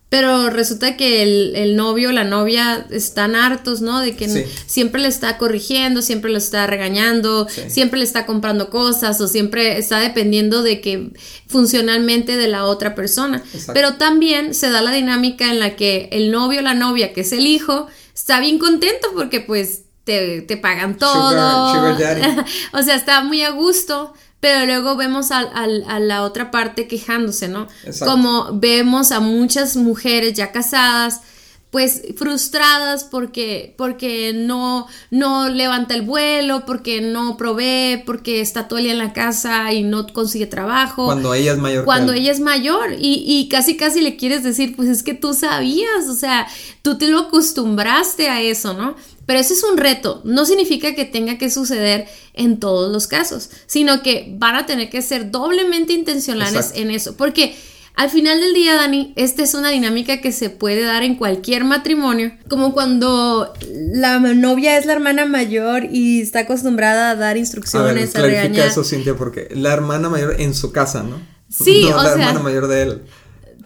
[0.09, 4.01] pero resulta que el, novio o la novia están hartos, ¿no?
[4.01, 9.21] De que siempre le está corrigiendo, siempre lo está regañando, siempre le está comprando cosas
[9.21, 11.11] o siempre está dependiendo de que
[11.47, 13.43] funcionalmente de la otra persona.
[13.75, 17.21] Pero también se da la dinámica en la que el novio o la novia, que
[17.21, 21.93] es el hijo, está bien contento porque pues te, pagan todo.
[22.73, 24.15] o sea, está muy a gusto.
[24.41, 25.67] Pero luego vemos a,
[25.99, 27.67] la otra parte quejándose, ¿no?
[27.99, 31.23] Como vemos a muchas mujeres ya casadas,
[31.71, 38.79] pues frustradas porque, porque no, no levanta el vuelo, porque no provee, porque está todo
[38.79, 41.07] el día en la casa y no consigue trabajo.
[41.07, 41.85] Cuando ella es mayor.
[41.85, 45.35] Cuando ella es mayor y, y casi casi le quieres decir, pues es que tú
[45.35, 46.47] sabías, o sea,
[46.83, 48.95] tú te lo acostumbraste a eso, ¿no?
[49.29, 50.23] Pero ese es un reto.
[50.25, 54.89] No significa que tenga que suceder en todos los casos, sino que van a tener
[54.89, 57.15] que ser doblemente intencionales en eso.
[57.15, 57.55] Porque
[57.95, 61.65] al final del día, Dani, esta es una dinámica que se puede dar en cualquier
[61.65, 63.53] matrimonio, como cuando
[63.93, 68.65] la novia es la hermana mayor y está acostumbrada a dar instrucciones, a, ver, a
[68.65, 71.21] eso, Cintia, porque la hermana mayor en su casa, ¿no?
[71.51, 73.03] Sí, no, la hermana mayor de él.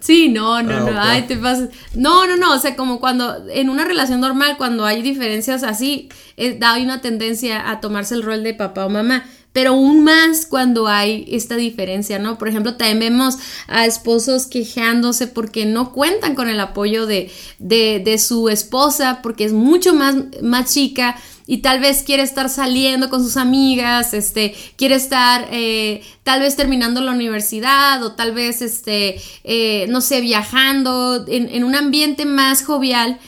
[0.03, 1.69] Sí, no, no, ah, no, ay, te pasas.
[1.93, 6.09] No, no, no, o sea, como cuando en una relación normal, cuando hay diferencias así,
[6.35, 10.47] eh, da una tendencia a tomarse el rol de papá o mamá pero aún más
[10.47, 12.39] cuando hay esta diferencia, ¿no?
[12.39, 13.37] Por ejemplo, también vemos
[13.67, 19.45] a esposos quejándose porque no cuentan con el apoyo de, de, de su esposa, porque
[19.45, 24.55] es mucho más, más chica, y tal vez quiere estar saliendo con sus amigas, este,
[24.77, 30.21] quiere estar eh, tal vez terminando la universidad o tal vez, este, eh, no sé,
[30.21, 33.19] viajando en, en un ambiente más jovial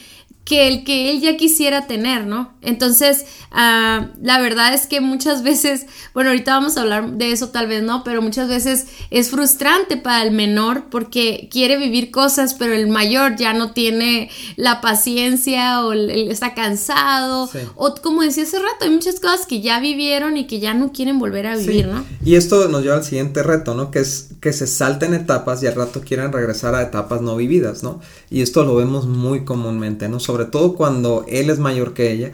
[0.46, 2.54] que el que él ya quisiera tener, ¿no?
[2.62, 7.50] Entonces, ah, la verdad es que muchas veces, bueno, ahorita vamos a hablar de eso
[7.50, 8.04] tal vez, ¿no?
[8.04, 13.38] Pero muchas veces es frustrante para el menor porque quiere vivir cosas, pero el mayor
[13.38, 17.50] ya no tiene la paciencia o está cansado.
[17.76, 20.92] O como decía hace rato, hay muchas cosas que ya vivieron y que ya no
[20.92, 22.06] quieren volver a vivir, ¿no?
[22.24, 23.90] Y esto nos lleva al siguiente reto, ¿no?
[23.90, 27.82] Que es que se salten etapas y al rato quieran regresar a etapas no vividas,
[27.82, 28.00] ¿no?
[28.30, 30.20] Y esto lo vemos muy comúnmente, ¿no?
[30.35, 32.34] sobre todo cuando él es mayor que ella.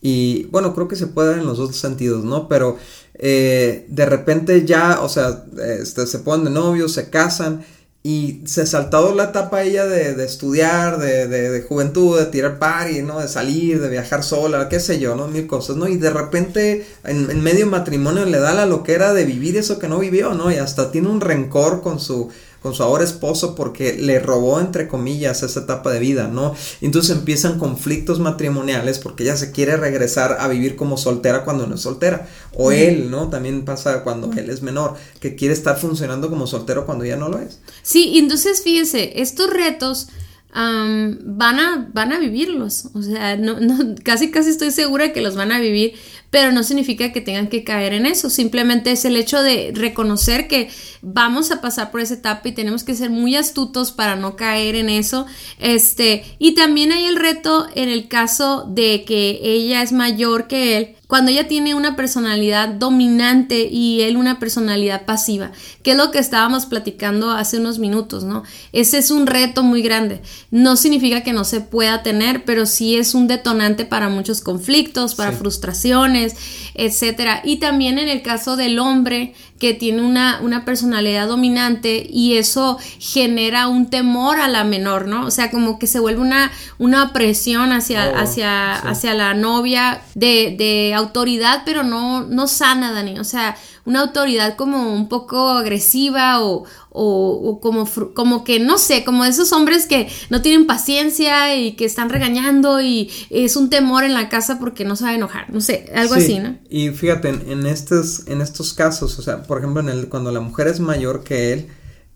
[0.00, 2.48] Y bueno, creo que se puede dar en los dos sentidos, ¿no?
[2.48, 2.76] Pero
[3.14, 5.44] eh, de repente ya, o sea,
[5.80, 7.64] este, se ponen de novios, se casan
[8.02, 13.20] y se saltado la etapa ella de, estudiar, de, juventud, de tirar party, ¿no?
[13.20, 15.28] De salir, de viajar sola, qué sé yo, ¿no?
[15.28, 15.86] Mil cosas, ¿no?
[15.86, 19.86] Y de repente en, en medio matrimonio le da la loquera de vivir eso que
[19.86, 20.50] no vivió, ¿no?
[20.50, 22.28] Y hasta tiene un rencor con su
[22.62, 26.54] con su ahora esposo porque le robó entre comillas esa etapa de vida, ¿no?
[26.80, 31.74] Entonces empiezan conflictos matrimoniales porque ella se quiere regresar a vivir como soltera cuando no
[31.74, 32.28] es soltera.
[32.54, 33.28] O él, ¿no?
[33.28, 37.28] También pasa cuando él es menor, que quiere estar funcionando como soltero cuando ya no
[37.28, 37.60] lo es.
[37.82, 40.08] Sí, entonces fíjense, estos retos
[40.54, 42.86] van, a, van a vivirlos.
[42.94, 45.94] O sea, no, no, casi casi estoy segura que los van a vivir,
[46.32, 48.30] pero no significa que tengan que caer en eso.
[48.30, 50.70] Simplemente es el hecho de reconocer que
[51.02, 54.74] vamos a pasar por esa etapa y tenemos que ser muy astutos para no caer
[54.76, 55.26] en eso.
[55.58, 60.78] Este, y también hay el reto en el caso de que ella es mayor que
[60.78, 66.10] él cuando ella tiene una personalidad dominante y él una personalidad pasiva, que es lo
[66.10, 68.44] que estábamos platicando hace unos minutos, ¿no?
[68.72, 70.22] Ese es un reto muy grande.
[70.50, 75.14] No significa que no se pueda tener, pero sí es un detonante para muchos conflictos,
[75.14, 76.34] para frustraciones,
[76.72, 77.42] etcétera.
[77.44, 82.80] Y también en el caso del hombre que tiene una, una, personalidad dominante y eso
[82.98, 85.24] genera un temor a la menor, ¿no?
[85.24, 90.02] O sea, como que se vuelve una, una presión hacia, oh, hacia, hacia la novia
[90.16, 93.20] de, de, autoridad, pero no, no sana, Dani.
[93.20, 99.04] O sea, una autoridad como un poco agresiva o, o, como, como que, no sé,
[99.04, 104.04] como esos hombres que no tienen paciencia y que están regañando y es un temor
[104.04, 106.58] en la casa porque no se va a enojar, no sé, algo así, ¿no?
[106.68, 110.40] Y fíjate, en, estos, en estos casos, o sea, por ejemplo, en el, cuando la
[110.40, 111.68] mujer es mayor que él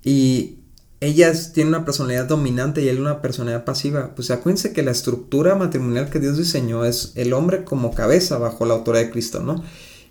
[0.04, 0.58] y
[1.00, 5.54] ella tiene una personalidad dominante y él una personalidad pasiva, pues acuérdense que la estructura
[5.54, 9.62] matrimonial que Dios diseñó es el hombre como cabeza bajo la autoridad de Cristo, ¿no?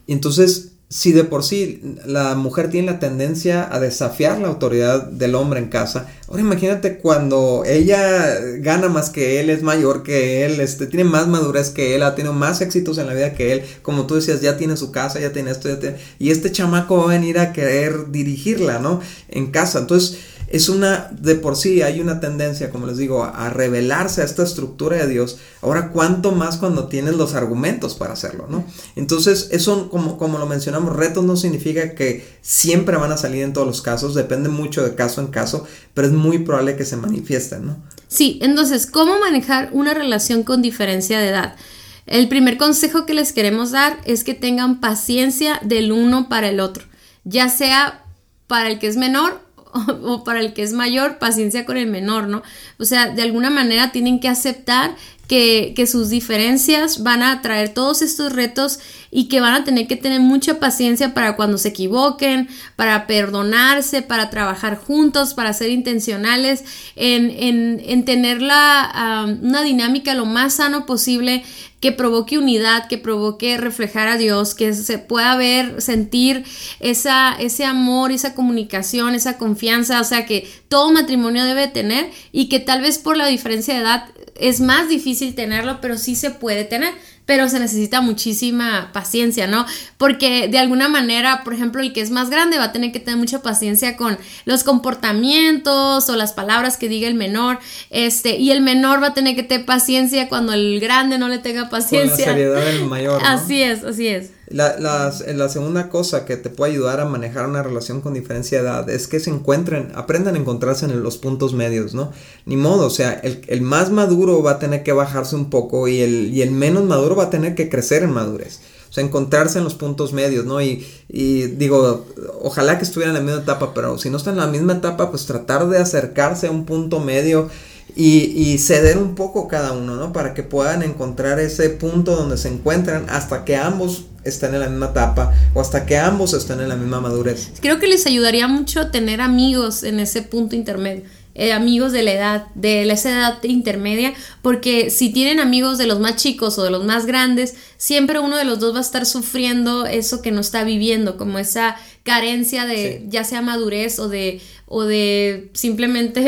[0.05, 5.07] Y entonces si de por sí la mujer tiene la tendencia a desafiar la autoridad
[5.07, 10.45] del hombre en casa, ahora imagínate cuando ella gana más que él, es mayor que
[10.45, 13.51] él, este, tiene más madurez que él, ha tenido más éxitos en la vida que
[13.51, 16.51] él, como tú decías, ya tiene su casa, ya tiene esto, ya tiene, y este
[16.51, 19.01] chamaco va a venir a querer dirigirla, ¿no?
[19.29, 19.79] En casa.
[19.79, 20.19] Entonces,
[20.55, 24.43] es una, de por sí hay una tendencia, como les digo, a, revelarse a esta
[24.43, 25.37] estructura de Dios.
[25.61, 28.63] Ahora, ¿cuánto más cuando tienes los argumentos para hacerlo, no?
[28.95, 33.51] Entonces, eso, como, como lo mencionamos, retos no significa que siempre van a salir en
[33.51, 36.95] todos los casos, depende mucho de caso en caso, pero es muy probable que se
[36.95, 37.77] manifiesten, ¿no?
[38.07, 41.57] Sí, entonces, ¿cómo manejar una relación con diferencia de edad?
[42.05, 46.61] El primer consejo que les queremos dar es que tengan paciencia del uno para el
[46.61, 46.85] otro,
[47.25, 48.05] ya sea
[48.47, 49.44] para el que es menor
[50.03, 52.43] o, para el que es mayor, paciencia con el menor, ¿no?
[52.79, 54.95] O sea, de alguna manera tienen que aceptar
[55.27, 59.87] que, que, sus diferencias van a traer todos estos retos y que van a tener
[59.87, 65.71] que tener mucha paciencia para cuando se equivoquen, para perdonarse, para trabajar juntos, para ser
[65.71, 66.63] intencionales,
[66.95, 71.43] en, en, en tener la, una dinámica lo más sano posible
[71.85, 76.43] que provoque unidad, que provoque reflejar a Dios, que se pueda ver, sentir
[76.79, 82.49] esa, ese amor, esa comunicación, esa confianza, o sea que todo matrimonio debe tener y
[82.49, 86.31] que tal vez por la diferencia de edad es más difícil tenerlo, pero sí se
[86.31, 86.91] puede tener
[87.25, 89.65] pero se necesita muchísima paciencia, ¿no?
[89.97, 92.99] Porque de alguna manera, por ejemplo, el que es más grande va a tener que
[92.99, 97.59] tener mucha paciencia con los comportamientos o las palabras que diga el menor,
[97.89, 101.39] este, y el menor va a tener que tener paciencia cuando el grande no le
[101.39, 102.25] tenga paciencia.
[102.25, 103.21] Con la seriedad del mayor.
[103.21, 103.27] ¿no?
[103.27, 104.31] Así es, así es.
[104.47, 108.67] La, la, segunda cosa que te puede ayudar a manejar una relación con diferencia de
[108.67, 112.11] edad es que se encuentren, aprendan a encontrarse en los puntos medios, ¿no?
[112.45, 115.87] Ni modo, o sea, el, el más maduro va a tener que bajarse un poco
[115.87, 118.59] y el, y el menos maduro va a tener que crecer en madurez.
[118.87, 120.61] O sea, encontrarse en los puntos medios, ¿no?
[120.61, 122.05] Y, y digo,
[122.41, 125.09] ojalá que estuvieran en la misma etapa, pero si no están en la misma etapa,
[125.09, 127.49] pues tratar de acercarse a un punto medio
[127.95, 130.11] y, ceder un poco cada uno, ¿no?
[130.11, 134.69] Para que puedan encontrar ese punto donde se encuentran hasta que ambos estén en la
[134.69, 137.51] misma etapa o hasta que ambos estén en la misma madurez.
[137.61, 141.03] Creo que les ayudaría mucho tener amigos en ese punto intermedio.
[141.37, 145.99] Eh, amigos de la edad, de esa edad intermedia, porque si tienen amigos de los
[145.99, 149.05] más chicos o de los más grandes, siempre uno de los dos va a estar
[149.05, 154.39] sufriendo eso que no está viviendo, como esa carencia de ya sea madurez o de
[154.67, 156.21] o de simplemente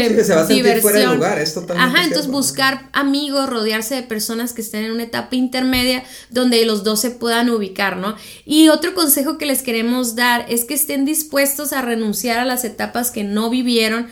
[0.48, 1.24] diversión.
[1.24, 6.84] Ajá, entonces buscar amigos, rodearse de personas que estén en una etapa intermedia donde los
[6.84, 8.16] dos se puedan ubicar, ¿no?
[8.46, 12.64] Y otro consejo que les queremos dar es que estén dispuestos a renunciar a las
[12.64, 14.08] etapas que no vivieron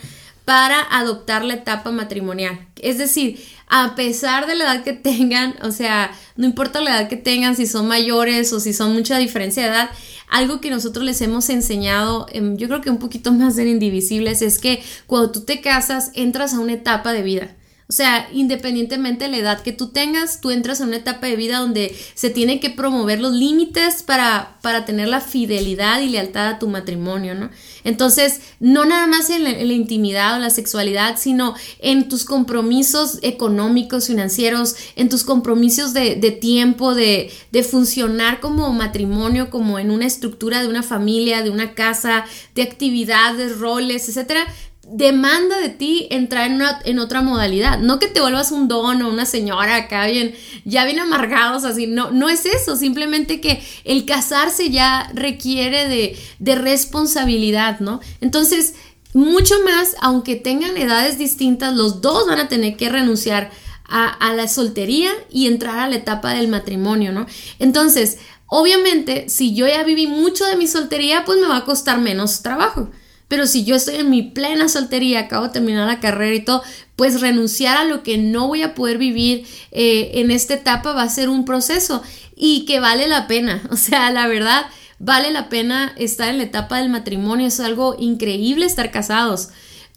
[0.46, 2.68] para adoptar la etapa matrimonial.
[2.80, 7.08] Es decir, a pesar de la edad que tengan, o sea, no importa la edad
[7.08, 9.90] que tengan, si son mayores o si son mucha diferencia de edad,
[10.28, 14.40] algo que nosotros les hemos enseñado, em, yo creo que un poquito más en Indivisibles,
[14.40, 17.55] es que cuando tú te casas, entras a una etapa de vida.
[17.88, 21.36] O sea, independientemente de la edad que tú tengas, tú entras en una etapa de
[21.36, 26.48] vida donde se tiene que promover los límites para, para tener la fidelidad y lealtad
[26.48, 27.48] a tu matrimonio, ¿no?
[27.84, 34.08] Entonces, no nada más en la, intimidad o la sexualidad, sino en tus compromisos económicos,
[34.08, 40.06] financieros, en tus compromisos de, de tiempo, de, de funcionar como matrimonio, como en una
[40.06, 42.24] estructura de una familia, de una casa,
[42.56, 44.44] de actividades, roles, etcétera
[44.88, 46.48] demanda de ti entrar
[46.84, 47.78] en, otra modalidad.
[47.78, 50.34] No que te vuelvas un don o una señora acá bien,
[50.64, 51.86] ya bien amargados así.
[51.86, 52.76] No, no es eso.
[52.76, 58.00] Simplemente que el casarse ya requiere de, de responsabilidad, ¿no?
[58.20, 58.74] Entonces,
[59.12, 63.50] mucho más, aunque tengan edades distintas, los dos van a tener que renunciar
[63.88, 67.24] a la soltería y entrar a la etapa del matrimonio, ¿no?
[67.60, 72.00] Entonces, obviamente, si yo ya viví mucho de mi soltería, pues me va a costar
[72.00, 72.90] menos trabajo.
[73.28, 76.62] Pero si yo estoy en mi plena soltería, acabo de terminar la carrera y todo,
[76.94, 81.02] pues renunciar a lo que no voy a poder vivir eh, en esta etapa va
[81.02, 82.02] a ser un proceso
[82.36, 83.62] y que vale la pena.
[83.70, 84.66] O sea, la verdad,
[84.98, 87.48] vale la pena estar en la etapa del matrimonio.
[87.48, 89.48] Es algo increíble estar casados.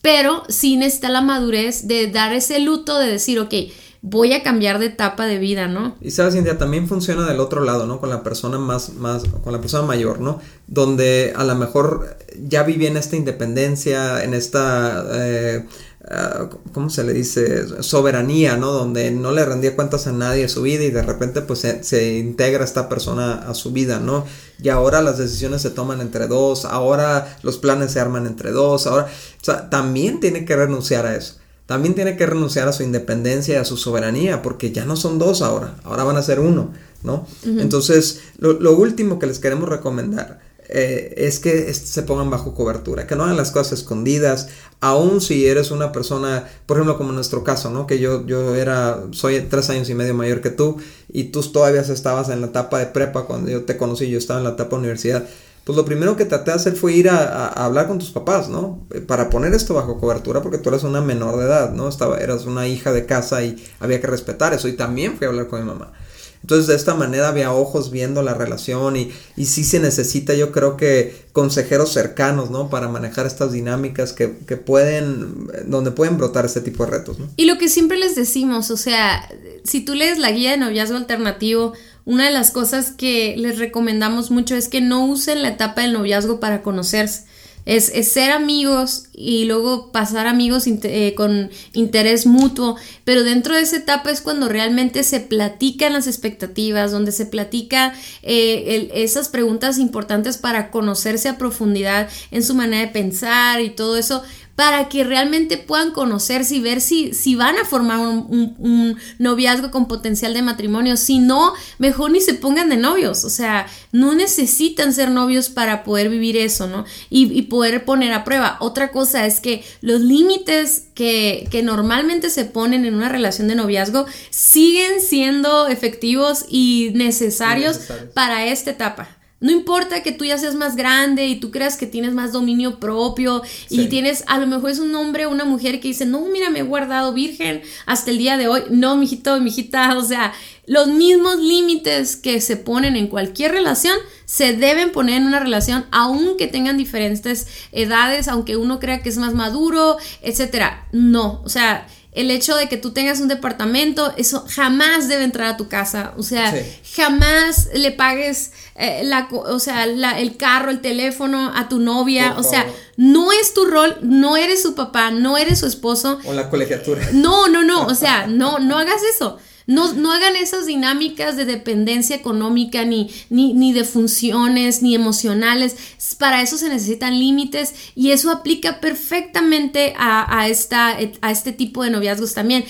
[0.01, 3.53] Pero sin está la madurez de dar ese luto de decir, ok,
[4.01, 5.97] voy a cambiar de etapa de vida, ¿no?
[6.01, 7.99] Y sabes, Cintia, también funciona del otro lado, ¿no?
[7.99, 10.39] Con la persona más, más, con la persona mayor, ¿no?
[10.67, 15.65] Donde a lo mejor ya vivía en esta independencia, en esta, eh,
[16.09, 17.83] ah, ¿cómo se le dice?
[17.83, 18.71] Soberanía, ¿no?
[18.71, 21.83] Donde no le rendía cuentas a nadie de su vida y de repente pues se,
[21.83, 24.25] se integra esta persona a su vida, ¿no?
[24.63, 28.87] Y ahora las decisiones se toman entre dos, ahora los planes se arman entre dos,
[28.87, 29.07] ahora,
[29.41, 31.39] o sea, también tiene que renunciar a eso
[31.69, 35.19] también tiene que renunciar a su independencia y a su soberanía, porque ya no son
[35.19, 37.27] dos ahora, ahora van a ser uno, ¿no?
[37.45, 43.15] Entonces, lo, último que les queremos recomendar eh, es que se pongan bajo cobertura, que
[43.15, 44.47] no hagan las cosas escondidas,
[44.79, 47.85] aun si eres una persona, por ejemplo, como en nuestro caso, ¿no?
[47.85, 51.81] Que yo, yo era, soy tres años y medio mayor que tú, y tú todavía
[51.81, 54.71] estabas en la etapa de prepa cuando yo te conocí, yo estaba en la etapa
[54.71, 55.27] de universidad
[55.69, 58.87] pues lo primero que traté de hacer fue ir a, hablar con tus papás, ¿no?
[58.91, 61.87] Eh, para poner esto bajo cobertura, porque tú eres una menor de edad, ¿no?
[61.87, 64.67] Estaba, eras una hija de casa y había que respetar eso.
[64.67, 65.93] Y también fui a hablar con mi mamá.
[66.41, 70.51] Entonces de esta manera había ojos viendo la relación y, y sí se necesita yo
[70.51, 72.71] creo que consejeros cercanos, ¿no?
[72.71, 77.29] Para manejar estas dinámicas que, que pueden, donde pueden brotar este tipo de retos, ¿no?
[77.35, 79.29] Y lo que siempre les decimos, o sea,
[79.63, 81.73] si tú lees la guía de noviazgo alternativo,
[82.05, 85.93] una de las cosas que les recomendamos mucho es que no usen la etapa del
[85.93, 87.25] noviazgo para conocerse.
[87.65, 93.77] Es, ser amigos y luego pasar amigos eh, con interés mutuo, pero dentro de esa
[93.77, 97.93] etapa es cuando realmente se platican las expectativas, donde se platica
[98.23, 103.97] eh, esas preguntas importantes para conocerse a profundidad en su manera de pensar y todo
[103.97, 104.23] eso,
[104.59, 109.87] para que realmente puedan conocerse y ver si, si van a formar un, noviazgo con
[109.87, 110.97] potencial de matrimonio.
[110.97, 113.23] Si no, mejor ni se pongan de novios.
[113.23, 116.83] O sea, no necesitan ser novios para poder vivir eso, ¿no?
[117.09, 118.57] Y, poder poner a prueba.
[118.59, 123.55] Otra cosa es que los límites que, que normalmente se ponen en una relación de
[123.55, 127.79] noviazgo siguen siendo efectivos y necesarios.
[128.13, 129.18] para esta etapa.
[129.41, 132.79] No importa que tú ya seas más grande y tú creas que tienes más dominio
[132.79, 136.21] propio y tienes, a lo mejor es un hombre o una mujer que dice, no,
[136.25, 138.63] mira, me he guardado virgen hasta el día de hoy.
[138.69, 140.33] No, mijito, mijita, o sea,
[140.65, 145.85] los mismos límites que se ponen en cualquier relación se deben poner en una relación,
[145.91, 150.87] aunque tengan diferentes edades, aunque uno crea que es más maduro, etcétera.
[150.91, 155.47] No, o sea, el hecho de que tú tengas un departamento, eso jamás debe entrar
[155.47, 156.13] a tu casa.
[156.17, 156.53] O sea,
[156.95, 162.35] jamás le pagues eh, la, o sea, el carro, el teléfono a tu novia.
[162.37, 162.65] o sea,
[162.97, 166.19] no es tu rol, no eres su papá, no eres su esposo.
[166.25, 167.07] O la colegiatura.
[167.13, 167.85] No, no, no.
[167.85, 169.37] O sea, no, no hagas eso.
[169.69, 175.75] No, no, hagan esas dinámicas de dependencia económica, ni, ni, ni, de funciones, ni emocionales.
[176.17, 181.91] Para eso se necesitan límites y eso aplica perfectamente a, esta, a este tipo de
[181.91, 182.65] noviazgos también.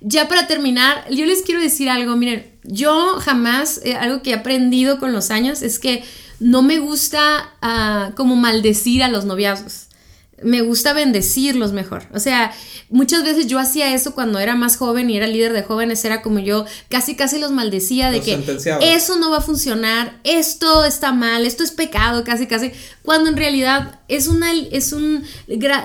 [0.00, 2.14] Ya para terminar, yo les quiero decir algo.
[2.14, 6.04] Miren, yo jamás, eh, algo que he aprendido con los años es que
[6.38, 9.88] no me gusta ah, como maldecir a los noviazgos
[10.42, 12.04] me gusta bendecirlos mejor.
[12.12, 12.52] O sea,
[12.90, 16.22] muchas veces yo hacía eso cuando era más joven y era líder de jóvenes, era
[16.22, 18.38] como yo casi casi los maldecía de que
[18.82, 22.72] eso no va a funcionar, esto está mal, esto es pecado, casi casi,
[23.02, 25.24] cuando en realidad es, una, es un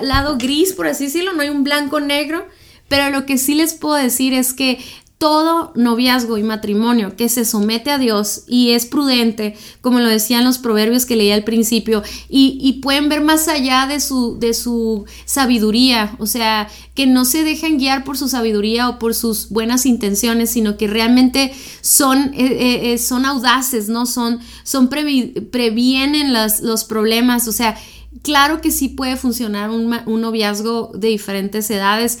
[0.02, 2.46] lado gris, por así decirlo, no hay un blanco negro,
[2.88, 4.80] pero lo que sí les puedo decir es que
[5.20, 10.44] todo noviazgo y matrimonio que se somete a Dios y es prudente, como lo decían
[10.44, 15.04] los proverbios que leía al principio, y, pueden ver más allá de su, de su
[15.26, 19.84] sabiduría, o sea, que no se dejen guiar por su sabiduría o por sus buenas
[19.84, 21.52] intenciones, sino que realmente
[21.82, 24.06] son, eh, eh, eh, son audaces, ¿no?
[24.06, 27.76] Son, son previenen los problemas, o sea,
[28.22, 32.18] Claro que sí puede funcionar un, un, noviazgo de diferentes edades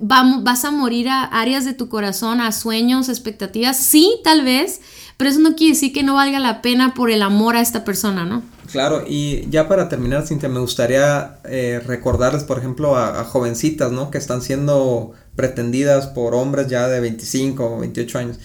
[0.00, 4.80] vas a morir a áreas de tu corazón, a sueños, expectativas, sí, tal vez,
[5.16, 7.84] pero eso no quiere decir que no valga la pena por el amor a esta
[7.84, 8.42] persona, ¿no?
[8.70, 14.10] Claro, y ya para terminar, Cintia, me gustaría eh, recordarles, por ejemplo, a, jovencitas, ¿no?
[14.10, 18.38] Que están siendo pretendidas por hombres ya de 25 o 28 años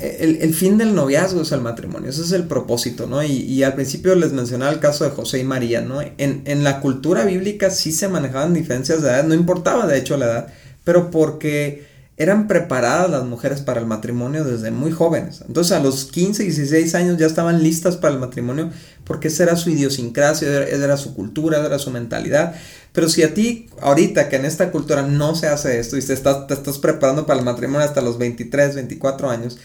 [0.00, 3.22] el, fin del noviazgo es el matrimonio, ese es el propósito, ¿no?
[3.24, 6.00] Y, al principio les mencionaba el caso de José y María, ¿no?
[6.00, 10.16] En, en, la cultura bíblica sí se manejaban diferencias de edad, no importaba de hecho
[10.16, 10.46] la edad,
[10.84, 15.42] pero porque eran preparadas las mujeres para el matrimonio desde muy jóvenes.
[15.46, 18.70] Entonces a los 15, 16 años ya estaban listas para el matrimonio
[19.04, 22.54] porque esa era su idiosincrasia, esa era su cultura, esa era su mentalidad.
[22.92, 26.12] Pero si a ti, ahorita que en esta cultura no se hace esto y te
[26.12, 29.58] estás, te estás preparando para el matrimonio hasta los 23, 24 años,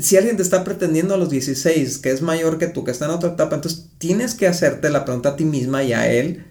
[0.00, 3.06] si alguien te está pretendiendo a los 16, que es mayor que tú, que está
[3.06, 6.44] en otra etapa, entonces tienes que hacerte la pregunta a ti misma y a él,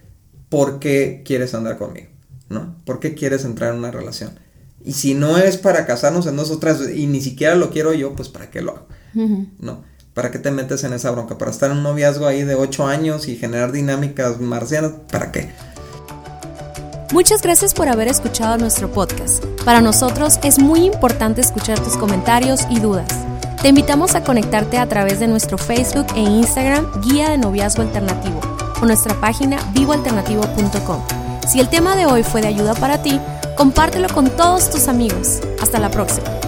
[0.49, 2.07] ¿por qué quieres andar conmigo?
[2.49, 2.77] ¿No?
[2.85, 4.39] ¿Por qué quieres entrar en una relación?
[4.83, 8.29] Y si no es para casarnos en nosotras y ni siquiera lo quiero yo, pues
[8.29, 8.87] ¿para qué lo hago?
[9.59, 9.83] ¿No?
[10.17, 11.37] ¿Para qué te metes en esa bronca?
[11.37, 14.93] ¿Para estar en un noviazgo ahí de 8 años y generar dinámicas marcianas?
[15.11, 15.51] ¿Para qué?
[17.13, 19.45] Muchas gracias por haber escuchado nuestro podcast.
[19.63, 23.07] Para nosotros es muy importante escuchar tus comentarios y dudas.
[23.61, 28.41] Te invitamos a conectarte a través de nuestro Facebook e Instagram Guía de Noviazgo Alternativo
[28.81, 31.03] o nuestra página vivoalternativo.com.
[31.47, 33.21] Si el tema de hoy fue de ayuda para ti,
[33.55, 35.41] compártelo con todos tus amigos.
[35.61, 36.46] Hasta la próxima.